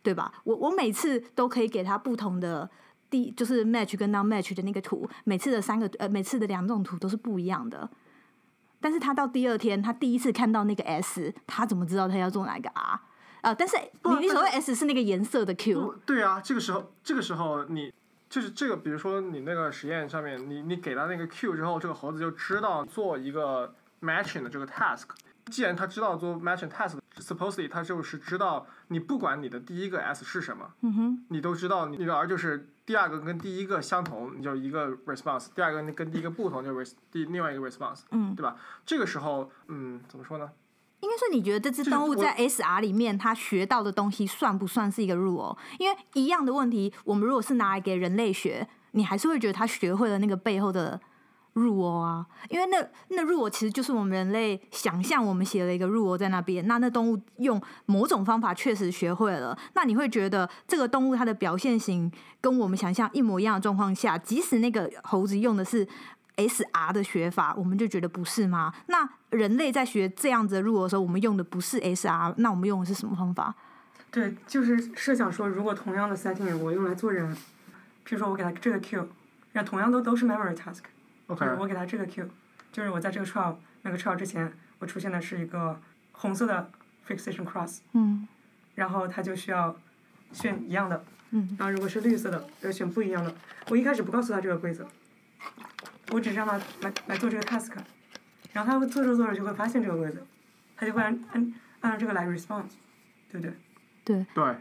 [0.04, 0.30] 对吧？
[0.44, 2.70] 我我每次都可以给他不同的
[3.08, 7.88] 第就是 match 跟 non match 的那个图，每次的三个呃每次的两种图都是不一样的。
[8.80, 13.00] 但是他到第二天，他第一次看到那个 S，他怎么知道他要做哪个 R？
[13.40, 17.92] 啊、但是你你所谓 S 是那个颜色的 Q，对啊，这个时候这个时候你
[18.28, 25.04] 就是这个，比如说你那个实验上面，你你给它那个 Q 之后，这个猴子就知道做一个 matching 的这个 task。
[25.46, 38.56] 既然他知道做 matching test，supposedly 他就是知道你不管你的第一个 S 是什么，嗯哼，你都知道你的 R 就是第二个跟第一个相同，你就一个 response；第二个跟第一个不同，就 res 第另外一个 response，嗯，对吧？
[38.86, 40.50] 这个时候，嗯，怎么说呢？
[41.00, 45.54] 应该说你觉得这只动物在 SR 里面它学到的东西算不算是一个 rule？
[45.78, 50.98] 因为一样的问题，我们如果是拿来给人类学，你还是会觉得它学会了那个背后的
[51.54, 65.86] 入窝啊，因为那那入窝其实就是我们人类想象我们写了一个入窝在那边，那那动物用某种方法确实学会了，那你会觉得这个动物它的表现型跟我们想象一模一样的状况下，即使那个猴子用的是
[66.36, 68.74] S R 的学法，我们就觉得不是吗？
[68.88, 73.54] 那人类在学这样子的入窝的时候，我们用的不是 S R，那我们用的是什么方法？
[74.10, 77.32] 对，就是设想说，如果同样的 setting 我用来做人，
[78.02, 79.08] 比如说我给他这个 Q，
[79.52, 80.82] 那同样都都是 memory task，
[81.26, 82.28] OK，就是我给他这个 Q，
[82.72, 85.80] 就是我在这个 trial 那个 trial 之前，我出现的是一个
[86.12, 86.70] 红色的
[87.06, 88.26] fixation cross，嗯。
[88.74, 89.74] 然后他就需要
[90.32, 91.56] 选一样的，嗯。
[91.58, 93.34] 然后如果是绿色的，要选不一样的。
[93.68, 94.86] 我一开始不告诉他这个规则，
[96.10, 97.72] 我只是让他来来做这个 task，
[98.52, 100.20] 然后他会做着做着就会发现这个规则，
[100.76, 102.64] 他就会按按按照这个来 respond，
[103.30, 103.54] 对不对？
[104.04, 104.56] 对，对，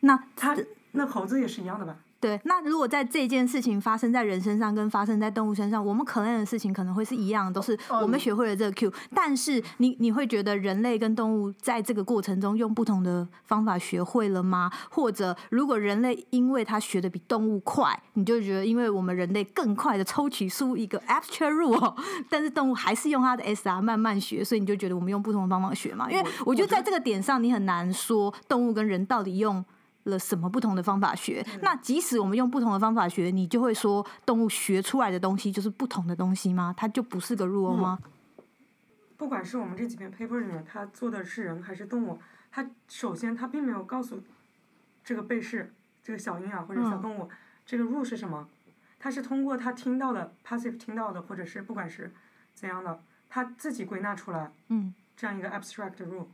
[0.00, 0.56] 那他
[0.92, 1.96] 那猴子也是一样的吧？
[2.20, 14.70] 对，那如果在这件事情发生在人身上，跟发生在动物身上，我们可能的事情可能会是一样，都是我们学会了这个 Q，、但是你你会觉得人类跟动物在这个过程中用不同的方法学会了吗？
[14.90, 21.96] 或者如果人类因为他学的比动物快，你就觉得因为我们人类更快的抽取出一个 abstract rule，
[22.28, 26.10] 但是动物还是用它的 SR 慢慢学，所以你就觉得我们用不同的方法学嘛？
[26.10, 29.64] 因为我觉得在这个点上，你很难说动物跟人到底用。
[30.04, 31.44] 了什么不同的方法学？
[31.62, 36.74] 那即使我们用不同的方法学，你就会说动物学出来的东西就是不同的东西吗？
[36.76, 37.98] 它就不是个 rule 吗？
[39.16, 42.18] 不管是我们这几篇 paper 里面，他做的是人还是动物，
[42.50, 44.22] 他首先他并没有告诉
[45.04, 47.28] 这个被试这个小婴儿或者小动物、
[47.66, 48.48] 这个 rule 是什么，
[48.98, 52.10] 他是通过他听到的 passive 听到的，或者是不管是
[52.54, 56.26] 怎样的，他自己归纳出来嗯，这样一个 abstract rule。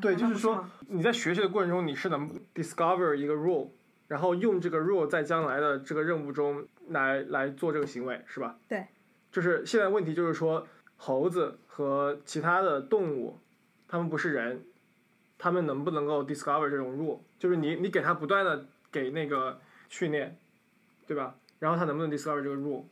[0.00, 3.68] 对就是说你在学习的过程中，你是能 discover 一个 rule，
[4.08, 8.56] 然后用这个 rule 在将来的这个任务中来来做这个行为，是吧？
[8.68, 8.86] 对。
[9.30, 13.38] 就是现在问题就是说，猴子和其他的动物，
[13.86, 14.64] 它们不是人，
[15.36, 17.18] 他们能不能够 discover 这种 rule？
[17.38, 19.60] 就是你你给它不断的给那个
[19.90, 20.36] 训练，
[21.06, 21.34] 对吧？
[21.58, 22.84] 然后它能不能 discover 这个 rule？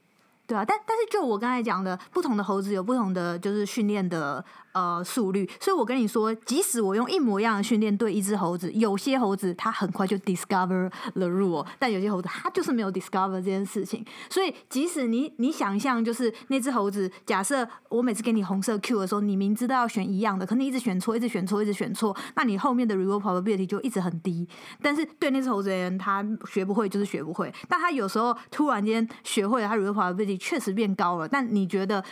[0.46, 4.44] 对啊，但但是就我刚才讲的，不同的猴子有不同的就是训练的
[4.76, 14.04] 呃速率，所以我跟你说，即使我用一模一样的训练对一只猴子，有些猴子它很快就 discover the rule，但有些猴子它就是没有 discover 这件事情。
[14.28, 24.46] 所以即使你你想象就是那只猴子，假设我每次给你红色 Q 的时候，你明知道要选一样的，可你一直选错，一直选错，一直选错，那你后面的 reward probability 就一直很低。
[24.82, 31.26] 但是对那只猴子而言，他学不会就是学不会，但他有时候突然间学会了，他 reward probability 确实变高了。
[31.26, 32.04] 但你觉得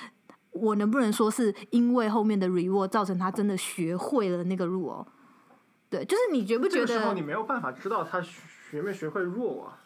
[0.55, 5.05] 我能不能说是因为后面的 reward 造成他真的学会了那个 rule？
[5.91, 9.79] 对，就是你觉不觉得这个时候得你没有办法知道他学没学会 rule 啊，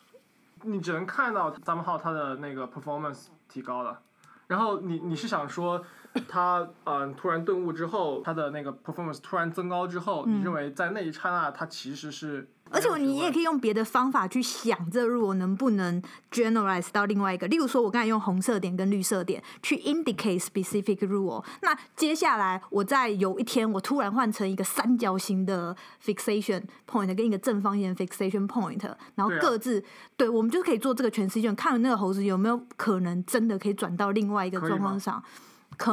[0.63, 4.01] 你只能看到 somehow 他的那个 performance 提高了，
[4.47, 5.85] 然后你你是想说
[6.27, 21.45] 他嗯、呃突然顿悟之后，他的那个 performance 突然增高之后，你认为在那一刹那他其实是而且你也可以以用别的方法去想，这如果能不能 generalize 到另外一个，例如说，我刚才用红色点跟绿色点去 indicate specific rule。
[21.63, 28.83] 那接下来我在有一天我突然换成一个三角形的 fixation point 跟一个正方形的 fixation point，
[29.15, 29.83] 然后各自
[30.17, 35.23] 对,、我们就可以做这个全试卷，看那个猴子有没有可能真的可以转到另外一个状况上。
[35.23, 35.29] 可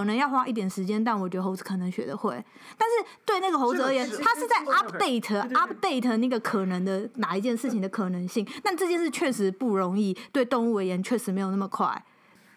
[0.03, 2.31] 能要花一点时间，但我觉得猴子可能学得会。
[2.77, 8.45] 但是对那个猴子而言它是在 update update 那个可能的哪一件事情的可能性。
[8.63, 12.03] 但这件事确实不容易，对动物而言确实没有那么快。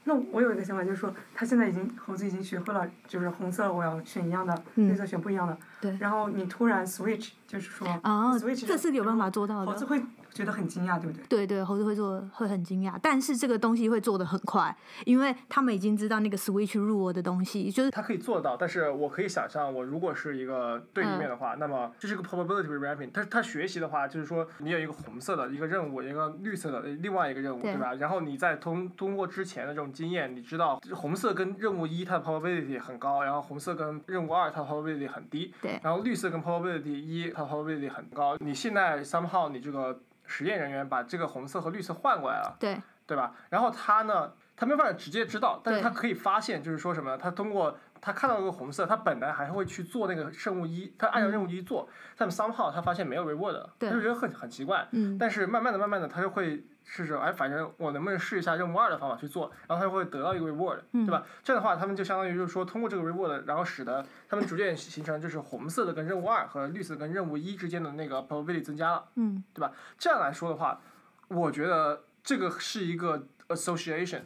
[0.04, 5.54] 那我有一个想法，就是说，他现在已经猴子已经学会了，就是红色我要选一样的，嗯绿色选不一样的。
[5.82, 11.26] 对然后你突然 switch，就是说啊 switch，这是有办法做到的猴子会觉得很惊讶，对不对？
[11.28, 23.08] 对对，猴子会做会很惊讶，但是这个东西会做的很快，因为他们已经知道那个 switch rule 的东西，就是他可以做到，但是我可以想象，我如果是一个对立面的嗯话，那么这是个 probability。
[23.12, 27.94] 但是他学习的话，就是说你有一个红色的一个任务，一个绿色的另外一个任务，对对吧？
[27.94, 38.36] 然后你再通通过之前的这种经验，你知道红色跟任务一它的 probability 很高，然后红色跟任务二它的 probability 很低，对然后绿色跟 probability 一它的 probability 很高。
[38.38, 42.56] 你现在 somehow 你这个实验人员把这个红色和绿色换过来了。
[42.60, 43.34] 对对吧？
[43.48, 47.16] 然后他呢，他没办法直接知道，但是他可以发现，就是说什么？
[47.16, 54.86] 他通过他看到那个红色，他本来还会去做那个任务一，他按照任务一做，但 somehow 他发现没有 reward，他就觉得很很奇怪。
[54.92, 61.22] 嗯但是慢慢的、慢慢的，他就会试试，哎，反正我能不能试一下任务二的方法去做，然后他就会得到一个 reward，、嗯对吧？
[61.44, 69.04] 这样的话，他们就相当于就是说，通过这个 reward，然后使得他们逐渐形成就是红色的跟任务二和绿色跟任务一之间的那个 probability 增加了。
[69.16, 69.70] 嗯对吧？
[69.98, 70.80] 这样来说的话，
[71.28, 74.22] 我觉得这个是一个 association，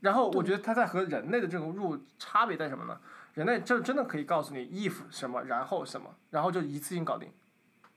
[0.00, 2.98] 然后我觉得它在和人类的这种 rule 差别在什么呢？
[3.34, 7.30] 人类就真的可以告诉你 if 什么，然后什么，然后就一次性搞定。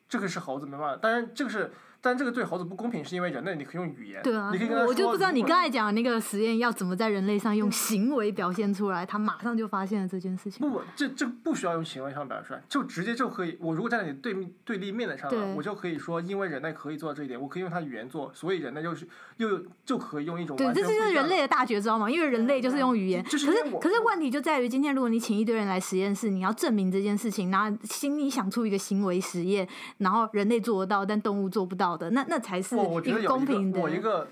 [0.07, 1.73] 这个是猴子没办法，当然这个是，
[2.05, 10.59] 但这个对猴子不公平，是因为人类你可以用语言，对啊你可以跟他，说，我就不知道你刚才讲的那个实验要怎么在人类上用行为表现出来，他马上就发现了这件事情。
[10.59, 13.57] 不不，这这不需要用行为上表现出来，就直接就可以。
[13.59, 23.23] 我如果站在你对面对立面的上对了，我就可以说，因为人类可以做到这一点，我可以用他语言做，所以人类就是又就可以用一种对，这就是人类的大绝招嘛，因为人类就是用语言。
[23.23, 23.47] 可是
[23.81, 33.77] 可是问题就在于，今天如果你请一堆人来实验室，你要证明这件事情，然后心里想出一个行为实验，然后人类做得到，但动物做不到的，那那才是我我觉得一有一公平的。
[33.77, 34.27] 个我一个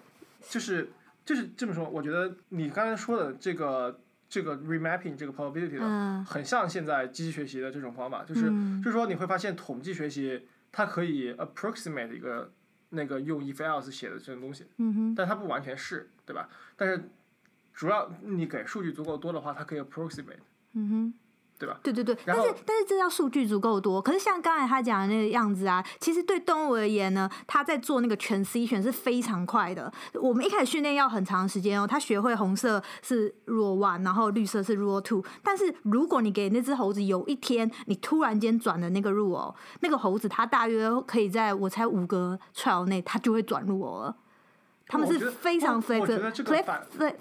[0.50, 0.90] 就是
[1.26, 12.52] 就是这么说，我觉得你刚才说的这个这个 remapping 这个 probability 的，嗯很像现在机器学习的这种方法，就是、嗯就是说你会发现统计学习它可以 approximate 一个
[12.90, 14.66] 那个用 if else 写的这种东西，
[15.16, 16.50] 但它不完全是，对吧？
[16.76, 17.10] 但是
[17.74, 20.44] 主要你给数据足够多的话，它可以 approximate，
[20.74, 21.14] 嗯哼。
[21.60, 21.78] 对吧？
[21.82, 24.02] 对对对，但是但是这要数据足够多。
[24.02, 29.92] 可是像刚才他讲的那个样子啊，其实对动物而言呢，他在做那个 transition 是非常快的。
[30.16, 35.24] 我们一开始训练要很长时间哦，他学会红色是 rule one，然后绿色是 rule two。
[35.42, 44.16] 但是如果你给那只猴子有一天你突然间转了那个 rule，哦那个猴子它大约可以在我猜五个 trial 内，它就会转 rule 了。
[44.88, 46.32] 他们是非常 flexible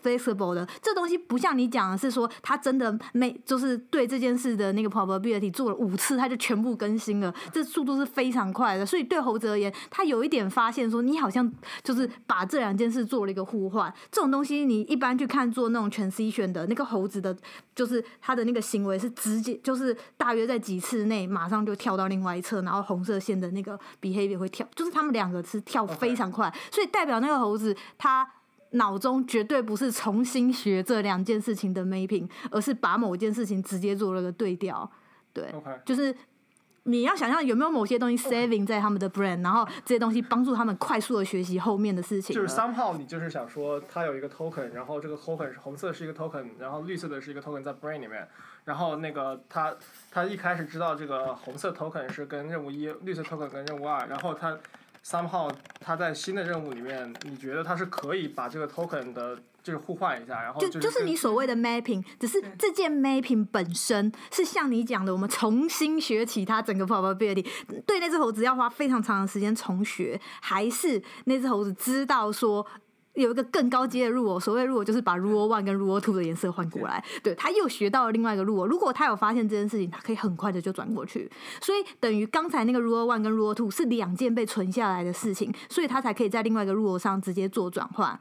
[0.03, 8.85] flexible 的，这东西不像你讲的是说他真的没就是对这件事的那个 probability 做了五次，他就全部更新了，这速度是非常快的。
[8.85, 11.51] 所以对猴子而言，他有一点发现说，你好像
[11.83, 13.93] 就是把这两件事做了一个互换。
[14.11, 17.35] 这种东西你一般去看做那种 transition 的那个猴子的，
[17.75, 28.29] 就是他的那个行为是直接就是大约在几次内马上就跳到另外一侧，然后红色线的那个 behavior 会跳，就是他们两个是跳非常快，所以代表那个猴子他。
[28.75, 34.91] 脑中绝对不是重新学这两件事情的 mapping，而是把某件事情直接做了个对调。
[35.35, 36.17] 对，OK，就是
[36.85, 42.35] 你要想象有没有某些东西 saving 在他们的 brain，然后这些东西帮助他们快速的学习后面的事情。
[42.35, 48.27] 就是 somehow 你就是想说它有一个 token，然后这个 token 是红色是一个 token，然后绿色的是一个 token 在 brain 里面，
[48.65, 49.77] 然后那个他
[50.11, 54.59] 他一开始知道这个红色 token 是跟任务一，绿色 token 跟任务二，然后它
[55.05, 67.47] somehow 它在新的任务里面，你觉得他是可以把这个 token 的就是互换一下，然后就是就是你所谓的 mapping，只是这件 mapping 本身是像你讲的，我们重新学起它整个 probability。
[67.87, 72.67] 对那只猴子要花非常长的时间重学，还是那只猴子知道说
[73.15, 78.67] 有一个更高阶的 rule，所谓 rule 就是把 rule one 跟 rule two 的颜色换过来，对，他又学到了另外一个 rule。
[78.67, 81.31] 如果他有发现这件事情，他可以很快的就转过去。
[81.61, 88.19] 所以等于刚才那个 rule one 跟 rule two 是两件被存下来的事情，所以他才可以在另外一个 rule 上直接做转换。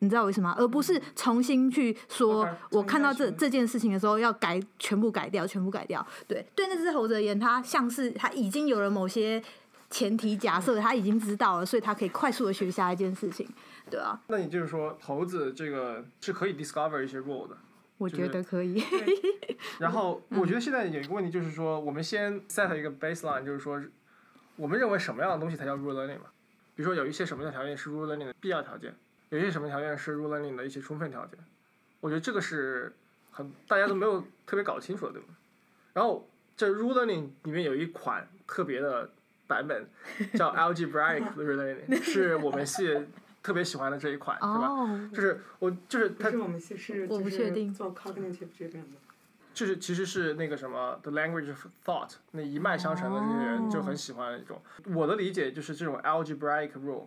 [0.00, 0.56] 你知道为什么吗？
[0.58, 6.06] 而不是重新去说我看到这这件事情的时候要改，全部改掉，全部改掉。
[6.28, 9.42] 对，对那只猴子而言，它像是它已经有了某些
[9.88, 13.48] 前提假设，他已经知道了，所以他可以快速的学下一件事情。
[13.90, 17.56] 对啊，那你就是说猴子这个是可以 discover 一些 role 的。
[17.98, 18.82] 我觉得可以。
[19.78, 23.80] 然后嗯我觉得现在有一个问题就是说，我们先 set 一个 baseline，就是说，
[24.56, 26.26] 我们认为什么样的东西才叫 rule learning 嘛？
[26.74, 28.94] 比如说有一些什么样的条件是 rule learning 的必要条件，
[29.30, 31.38] 有一些什么条件是 rule learning 的一些充分条件。
[32.00, 32.92] 我觉得这个是
[33.30, 35.28] 很大家都没有特别搞清楚的，对吧？
[35.92, 39.08] 然后这 rule learning 里面有一款特别的
[39.46, 39.88] 版本
[40.34, 43.06] 叫 algebraic rule learning， 是我们系
[43.44, 44.66] 特别喜欢的这一款，是吧？
[44.66, 48.96] 哦，就是我就是它不是我们系是我不确定做 cognitive 这边的。
[49.52, 54.60] 就是其实是那个什么 The Language of Thought 那一脉相承的这些人就很喜欢一种。
[54.94, 57.06] 我的理解就是这种 algebraic rule，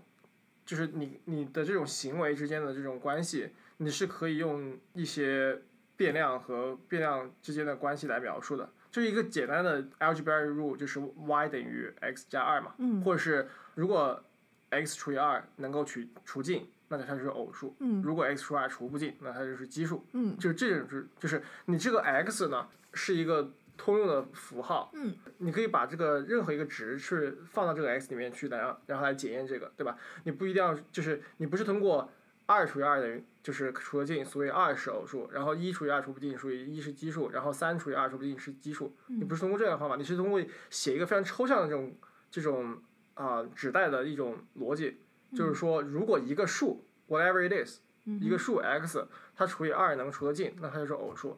[0.65, 5.59] 就是你你的这种行为之间的这种关系，你是可以用一些
[5.97, 8.69] 变量和变量之间的关系来描述的。
[8.91, 14.23] 就是一个简单的 algebraic rule，就是 y 等于 x 加二嘛，嗯或者是如果
[14.69, 20.05] x 除以二能够取除尽，那它就是偶数；嗯如果 x 除以二除不尽，那它就是奇数。
[20.13, 29.97] 嗯就是这种是就是你这个 x 呢是一个通用的符号，嗯，你可以把这个任何一个值去放到这个 x 里面去，然后然后来检验这个，对吧？
[30.23, 32.09] 你不一定要就是你不是通过
[32.47, 38.95] 二除以二等于就是除得尽，所以二是偶数，然后一除以二除不尽，所以一是奇数，然后三除以二除不尽是奇数。
[39.07, 41.95] 你不是通过这样的方法，你是通过写一个非常抽象的这种
[42.31, 42.81] 这种
[43.17, 44.97] 啊、指代的一种逻辑，
[45.35, 47.79] 就是说如果一个数 whatever it is，
[48.21, 51.37] 一个数 x 它除以二能除得尽，那它就是偶数；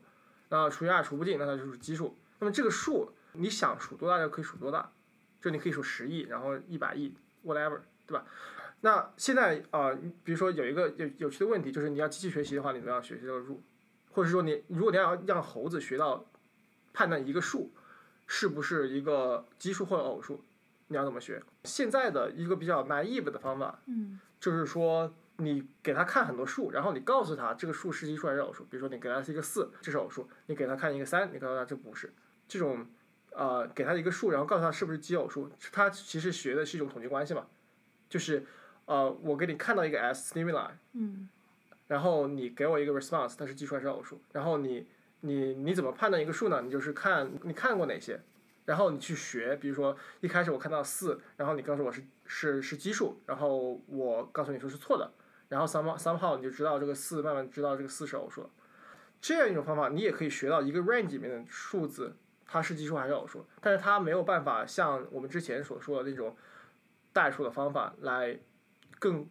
[0.49, 2.15] 那除以二除不尽，那它就是奇数。
[2.39, 4.91] 那么这个数你想数多大就可以数多大，
[5.41, 7.13] 就你可以数十亿，然后一百亿
[7.45, 8.25] ，whatever，对吧？
[8.81, 13.59] 那现在呃，比如说有一个有有趣的问题，就是你要机器学习的话，你怎么样学习这个 rule？
[14.11, 16.25] 或者说你如果你要让猴子学到
[16.93, 17.71] 判断一个数
[18.25, 20.43] 是不是一个奇数或者偶数，
[20.89, 21.41] 你要怎么学？
[21.63, 28.63] 现在的一个比较 naive 的方法，嗯就是说你给他看很多数，然后你告诉他这个数是奇数还是偶数。
[28.65, 32.13] 比如说你给他是一个四，这是偶数；你给他看一个三，你告诉他这不是。
[32.47, 32.85] 这种
[33.31, 37.47] 呃，给他一个数，然后告诉他是不是奇偶数，他其实学的是一种统计关系嘛，
[38.09, 38.45] 就是
[38.85, 41.29] 呃，我给你看到一个 s stimuli，嗯
[41.87, 44.21] 然后你给我一个 response，它是奇数还是偶数？
[44.31, 44.87] 然后你
[45.21, 46.61] 你你怎么判断一个数呢？
[46.61, 48.19] 你就是看你看过哪些，
[48.69, 49.55] 然后你去学。
[49.55, 55.11] 比如说一开始我看到四，然后你告诉我是是是奇数，然后我告诉你说是错的，
[55.47, 58.47] 然后 some somehow 你就知道这个四，慢慢知道这个四是偶数。
[59.19, 62.15] 这样一种方法，你也可以学到一个 range 里面的数字，
[62.45, 66.37] 它是奇数还是偶数，但是它没有办法像我们之前所说的那种
[67.11, 68.39] 代数的方法来
[68.99, 69.27] 更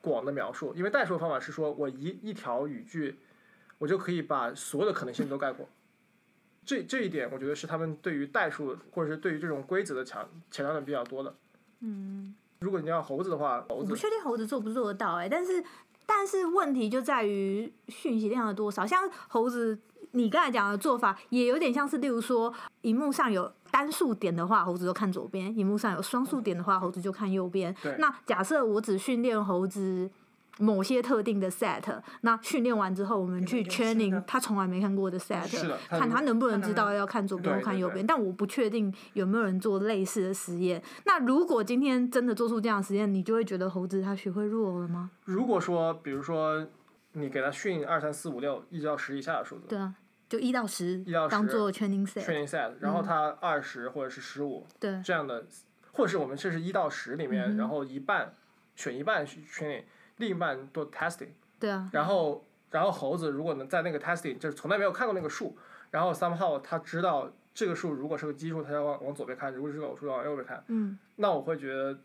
[0.00, 3.20] 广的描述，因为代数的方法是说我一一条语句，
[3.78, 5.68] 我就可以把所有的可能性都概括。
[6.64, 11.34] 这这一点，我觉得是他们对于代数或者是对于这种规则的强强调的比较多的。
[11.80, 15.62] 嗯，如果你要猴子的话，猴子我不确定猴子做不做得到哎、但是
[16.06, 18.86] 但是问题就在于讯息量的多少。
[18.86, 19.78] 像猴子，
[20.12, 22.52] 你刚才讲的做法也有点像是，例如说，
[22.82, 27.74] 荧幕上有单数点的话，猴子就看左边；荧幕上有双数点的话，猴子就看右边。
[27.98, 30.10] 那假设我只训练猴子。
[30.58, 31.82] 某些特定的 set，
[32.20, 38.06] 那训练完之后，我们去 training 他从来没看过的 set，的看他能不能知道要看左边看右边。
[38.06, 40.82] 但我不确定有没有人做类似的实验。
[41.04, 45.10] 那如果今天真的做出这样的实验，你就会觉得猴子它学会弱了吗？
[45.24, 46.66] 如果说，比如说
[47.12, 49.94] 你给他训二三四五六一直到十以下的数字对啊，
[50.28, 52.22] 就一到十一到十当做 training set。
[52.24, 55.46] training set，然后他二十或者是十五对，这样的，
[55.92, 58.34] 或者是我们这是一到十里面，嗯然后一半
[58.76, 59.82] 选一半去 training，
[60.16, 61.28] 另一半做 testing。
[61.58, 65.56] 对啊，然后然后猴子如果能在那个 testing 就是从来没有看过那个数，
[65.90, 70.64] 然后 somehow 他知道这个数如果是个奇数，他要往往左边看；如果是个偶数，要往右边看。
[70.68, 71.98] 嗯，那我会觉得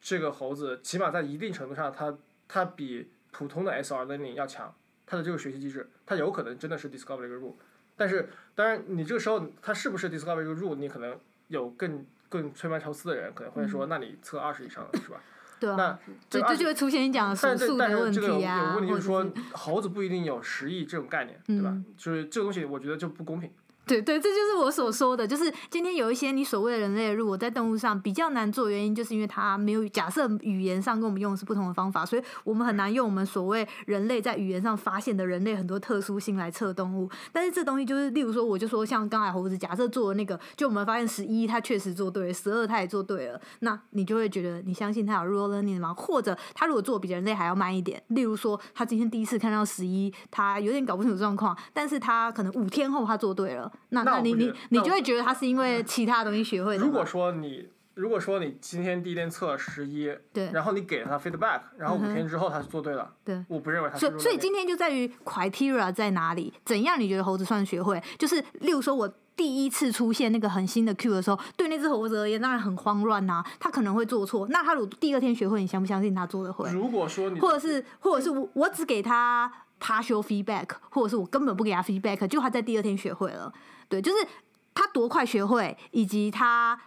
[0.00, 2.16] 这个猴子起码在一定程度上，它
[2.48, 4.74] 它比普通的 SR learning 要强。
[5.04, 7.52] 它的这个学习机制，它有可能真的是 discover 一个 rule，
[7.98, 11.18] 但是当然你这个时候它是不是 discover 一个 rule，你可能
[11.48, 15.20] 有更更吹毛求疵的人可能会说，那你测二十以上的是吧？
[15.62, 15.98] 对啊，那
[16.28, 21.84] 这个20这这就会出现你讲的但是但数数的问是这个有题啊，有问题就是说，猴子不一定有十亿这种概念，对吧嗯？
[21.96, 23.48] 就是这个东西，我觉得就不公平。
[23.84, 37.10] 对对，这就是我所说的，就是今天有一些你所谓的人类的入我在动物上比较难做，原因就是因为它没有假设语言上跟我们用的是不同的方法，所以我们很难用我们所谓人类在语言上发现的人类很多特殊性来测动物。
[37.32, 45.92] 但是这东西就是，例如说，我就说像刚才猴子假设做的那个，就我们发现十一它确实做对了，十二它也做对了，那你就会觉得你相信它有 r o l learning 吗？
[45.92, 56.84] 或者他如果做比人类还要慢一点，例如说他今天第一次看到十一，他有点搞不清楚状况，但是他可能五天后他做对了，那那你你你就会觉得他是因为其他东西学会的。
[56.84, 66.52] 如果说你如果说你今天第一天测十一，对然后你给他 feedback，然后五天之后他是做对了，对我不认为他是所以，所以今天就在于 criteria 在哪里？
[66.64, 68.02] 怎样你觉得猴子算学会？
[68.18, 74.46] 就是例如说，我第一次出现那个很新的 Q 的时候，对那只猴子而言，当然很慌乱呐、他可能会做错。
[74.48, 76.70] 那他如果第二天学会，你相不相信他做的会？
[76.70, 79.52] 如果说你或者是，或者是我我只给他
[79.82, 83.52] partial feedback，或者是我根本不给他 feedback，就他在第二天学会了。
[83.88, 84.26] 对，就是
[84.72, 86.80] 他多快学会，以及他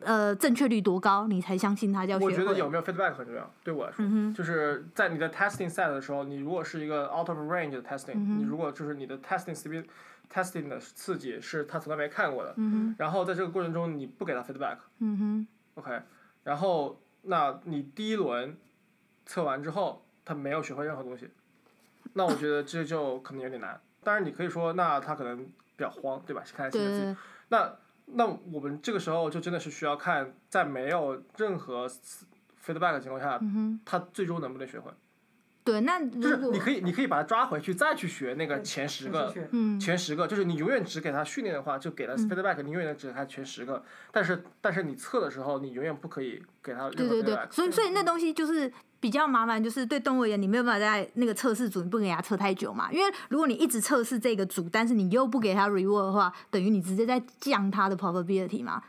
[0.00, 2.32] 呃正确率多高，你才相信他叫学会。
[2.32, 9.84] 我觉得有没有 feedback 很重要，对我来说，嗯就是在你的 testing set 的时候，你如果是一个 out of range 的 testing，、嗯你如果就是你的 testing speed
[10.32, 15.46] testing 的刺激是他从来没看过的，嗯，然后在这个过程中你不给他 feedback，OK，、嗯哼
[15.76, 16.02] ，OK，
[16.44, 18.56] 然后那你第一轮
[19.24, 21.30] 测完之后，他没有学会任何东西，
[22.14, 23.80] 那我觉得这就可能有点难。
[24.02, 26.42] 当然你可以说，那他可能比较慌，对吧？
[26.56, 27.16] 看新的自己。
[27.48, 27.74] 那
[28.06, 31.86] 那我们这个时候就真的是需要看，在没有任何
[32.64, 34.90] feedback 的情况下，嗯，他最终能不能学会？
[35.70, 35.80] 对。
[35.82, 43.84] 那就是你可以，你可以把他抓回去，再去学那个前十个，嗯前十个，就是你永远只给他训练的话，就给了 feedback，、你永远只给他前十个。
[44.10, 47.22] 但是但是你测的时候，你永远不可以给他对对。
[47.22, 52.90] 对，所以所以那东西就是比较麻烦，就是对动物而言，你没有办法在那个测试组，你不给他测太久嘛。
[52.90, 58.82] 因为如果你一直测试这个组，但是你又不给他 reward 的话，等于你直接在降它的 probability 嘛。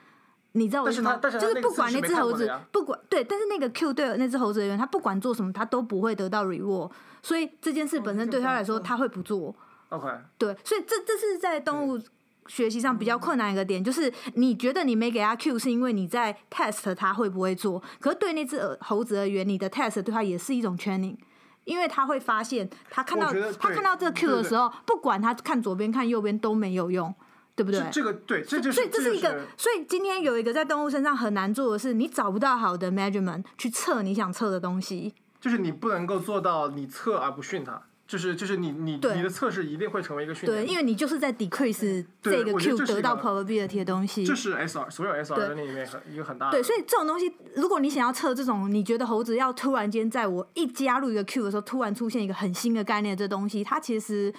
[0.54, 1.20] 你知道我意思吗？
[1.22, 6.91] 但是它但是就是不管那只猴子不管对，但是那个 Q 对那只猴子而言，他不管做什么，他都不会得到 reward，
[7.22, 9.56] 所以这件事本身对他来说，他会不做。
[9.89, 12.00] OK，对，所以这这是在动物
[12.47, 17.82] 学习上比较困难一个点，就是你觉得你没给他 Q，是因为你在 test 他会不会做。
[18.00, 21.16] 可是对那只耳猴子而言，你的 test 对他也是一种 training，
[21.66, 27.14] 因为他会发现他看到他看到这个 Q 的时候，不管他看左边看右边都没有用，
[27.60, 27.82] 对不对？
[27.82, 35.14] 这这个对，这就是所以这是一个，所以今天有一个在动物身上很难做的是，你找不到好的 measurement 去测你想测的东西。
[35.41, 40.66] 就是你不能够做到你测而不训它，就是就是你你你的测试一定会成为一个训练。
[40.66, 44.26] 对，因为你就是在 decrease 这个 Q 得到 probability 的东西。
[44.26, 46.51] 这是 SR 所有 SR 对的里面很一个很大的。
[46.53, 54.34] 对，所以这种东西，如果你想要测这种，你觉得猴子要突然间在我一加入一个 Q 的时候，突然出现一个很新的概念，这东西它其实。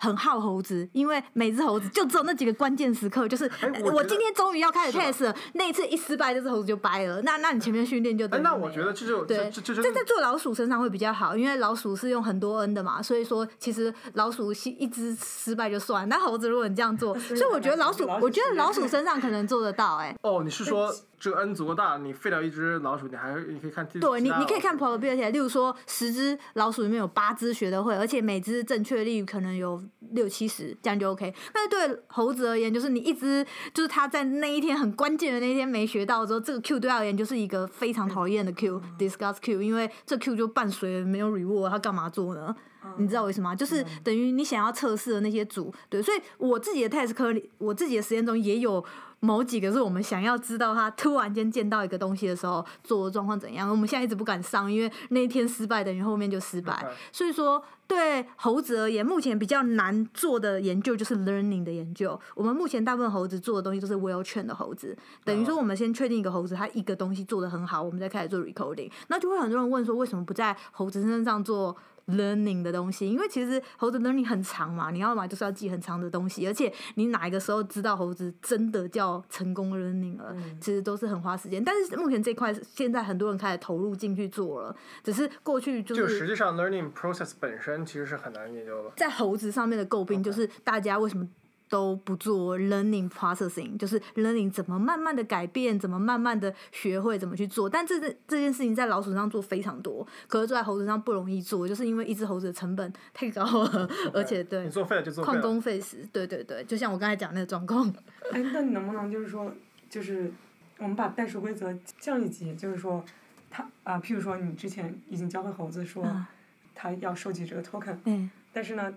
[0.00, 7.20] 很耗猴子，因为每只猴子就只有那几个关键时刻，就是、哎我我今天终于要开始 test 了，那一次一失败，这只猴子就掰了。
[7.22, 20.16] 那那你前面训练就等那我觉得这就对，这这这这在做老鼠身上会比较好，因为老鼠是用很多 N 的嘛，所以说其实老鼠一一只失败就算，那猴子如果你这样做， 所以我觉得老鼠，我觉得老鼠身上可能做得到、哎。
[20.22, 29.80] 哦，你是说这个 N 足够大，你废掉一只老鼠，你还你可以看对你，你可以看 probability，例如说十只老鼠里面有八只学得会，而且每只正确率可能有
[30.12, 31.32] 六七十，这样就 OK。
[31.52, 42.56] 但是对猴子而言，就是你一只，就是他在那一天很关键的那一天没学到之后，这个 Q 对他而言就是一个非常讨厌的 Q，discuss Q，因为这 Q 就伴随没有 reward，他干嘛做呢？
[42.96, 43.54] 你知道为什么吗？
[43.54, 48.82] 就是等于你想要测试的那些组，对，所以我自己的 test 课里，我自己的实验中也有
[49.20, 53.70] 某几个是我们想要知道他突然间见到一个东西的时候做的状况怎样。
[53.70, 56.86] 我们现在一直不敢上，因为那一天失败等于后面就失败。
[57.12, 62.18] 所以说，对猴子而言，目前比较难做的研究就是 learning 的研究。
[62.34, 68.90] 我们目前大部分猴子做的东西都是 well trained 的猴子，等于说我们先确定一个猴子它一个东西做的很好，我们再开始做 recording。
[69.08, 71.76] 那就会很多人问说，为什么不在猴子身上做
[72.16, 81.62] ？learning 的东西，因为其实猴子 learning 很长嘛，你要嘛就是要记很长的东西，而且你哪一个时候知道猴子真的叫成功 learning 了，其实都是很花时间。
[81.62, 88.90] 但是目前这块现在很多人开始投入进去做了，只是过去就就实际上 learning process 本身其实是很难研究的。
[88.96, 91.26] 在猴子上面的诟病就是大家为什么
[91.70, 97.70] 都不做 learning processing，就是 learning 怎么慢慢的改变，怎么慢慢的学会怎么去做。
[97.70, 105.40] 但这这这件事情在老鼠上做非常多，可是做在猴子上不容易做，就是因为一只猴子的成本太高了，而且对你作废了就作废旷。
[105.40, 107.88] 工费时，对对对，就像我刚才讲那个状况。
[108.32, 109.50] 哎，那你能不能就是说，
[109.88, 110.30] 就是
[110.78, 113.04] 我们把代数规则降一级，就是说，
[113.48, 116.28] 它啊、譬如说你之前已经教会猴子说啊，
[116.74, 118.92] 它要收集这个 token，嗯但是呢，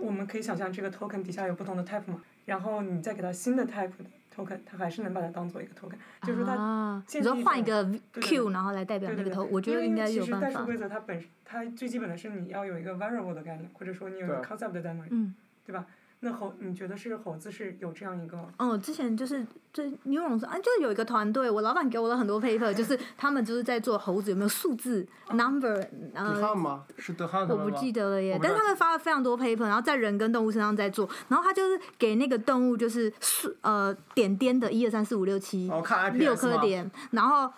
[0.00, 5.96] 我们可以想象这个 token 底下有不同的 type 嘛，然后你再给它新的 type 的 token，它还是能把它当做一个 token，
[6.26, 7.84] 就是说它啊，你建立一说换一个
[8.14, 10.66] Q，对然后来代表那个头，我觉得应该有办法其实代数。
[10.66, 15.34] 规则它本身它最基本的是你要有一个 variable 的概念，或者说你有一个 concept 的在那里，嗯，
[15.66, 15.86] 对吧？
[16.20, 26.84] 那猴你觉得是猴子是有这样一个哦，之前就是最牛龙啊，就是有一个团队，我老板给我了很多 paper，就是他们就是在做猴子有没有数字 number，德呃，汉吗？
[26.96, 27.70] 是德汉他我不？
[27.78, 37.48] 记得了耶但是他们发了非常多 paper，然后在人跟动物身上在做，然后他就是给那个动物就是数呃点点的一二三四五六七哦，看 IPS 六颗，点，然后。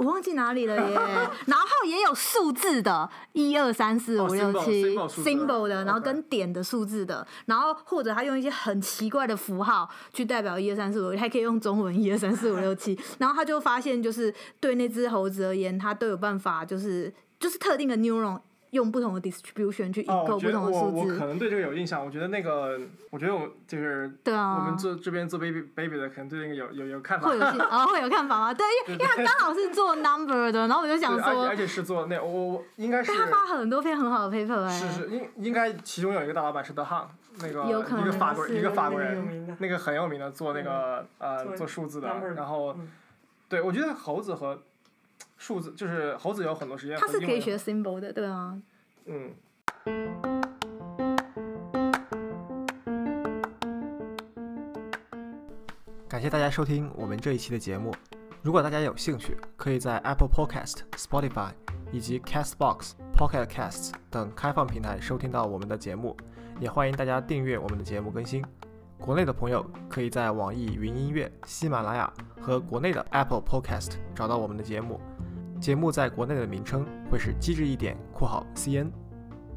[0.00, 0.94] 我忘记哪里了耶，
[1.44, 5.84] 然后也有数字的，一二三四哦五六七 symbol 的。
[5.84, 18.40] 然后跟点的数字的，然后或者他用一些很奇怪的符号去代表一二三四五，还可以用中文一二三四五六七， 然后他就发现就是对那只猴子而言，它都有办法，就是就是特定的 neuron
[18.70, 22.04] 用不同的 distribution 去哦，encode 我觉得不同的我我数字，可能对这个有印象。
[22.04, 22.78] 我觉得那个，
[23.10, 27.28] 我觉得我就是对啊，我们做这边做 baby baby 的，可能对那个有有有看法。
[27.28, 28.54] 会有 啊哦会有看法吗？
[28.54, 37.08] 对，因为因为他刚好是做 number 的，然后我就想说而且而，且是做那我我应该是但他发很多篇很好的 paper 哎、是是应应该其中有一个大老板是德汉，
[37.40, 42.88] 那个有可能一个法国人一个法国人，那个很有名的做那个呃做做数字的然后嗯
[43.48, 44.62] 对我觉得猴子和
[45.40, 48.60] 数字就是猴子有很多时间他和英文是可以学 symbol 的，对啊。
[49.06, 49.34] 嗯。
[56.06, 57.90] 感谢大家收听我们这一期的节目。
[58.42, 61.52] 如果大家有兴趣，可以在 Apple Podcast、Spotify
[61.90, 66.14] 以及 Castbox、Pocket Casts 等开放平台收听到我们的节目。
[66.60, 68.44] 也欢迎大家订阅我们的节目更新。
[68.98, 75.00] 国内的朋友可以在网易云音乐、喜马拉雅和国内的 Apple Podcast 找到我们的节目。
[75.60, 78.90] 节目在国内的名称会是机智一点（括号 CN）。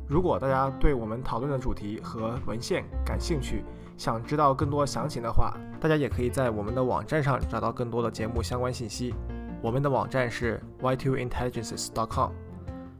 [0.06, 3.64] 如果大家对我们讨论的主题和文献感兴趣，
[3.98, 9.16] 想知道更多详情的话，大家也可以在我们的网站上找到更多的节目相关信息。
[9.62, 12.32] 我们的网站是 y2intelligences.com，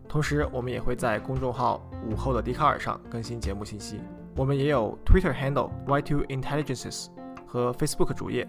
[0.08, 4.00] 同时我们也会在公众号“午后的笛卡尔”上更新节目信息。
[4.34, 7.08] 我们也有 Twitter handle y2intelligences，
[7.46, 8.48] 和 Facebook 主页，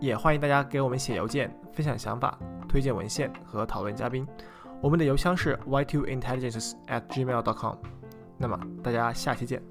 [0.00, 2.38] 也欢迎大家给我们写邮件，分享想法、
[2.76, 4.28] 推荐文献和讨论嘉宾。
[4.82, 7.74] 我们的邮箱是 y two intelligence at gmail dot com。
[8.36, 9.62] 那么大家下期见。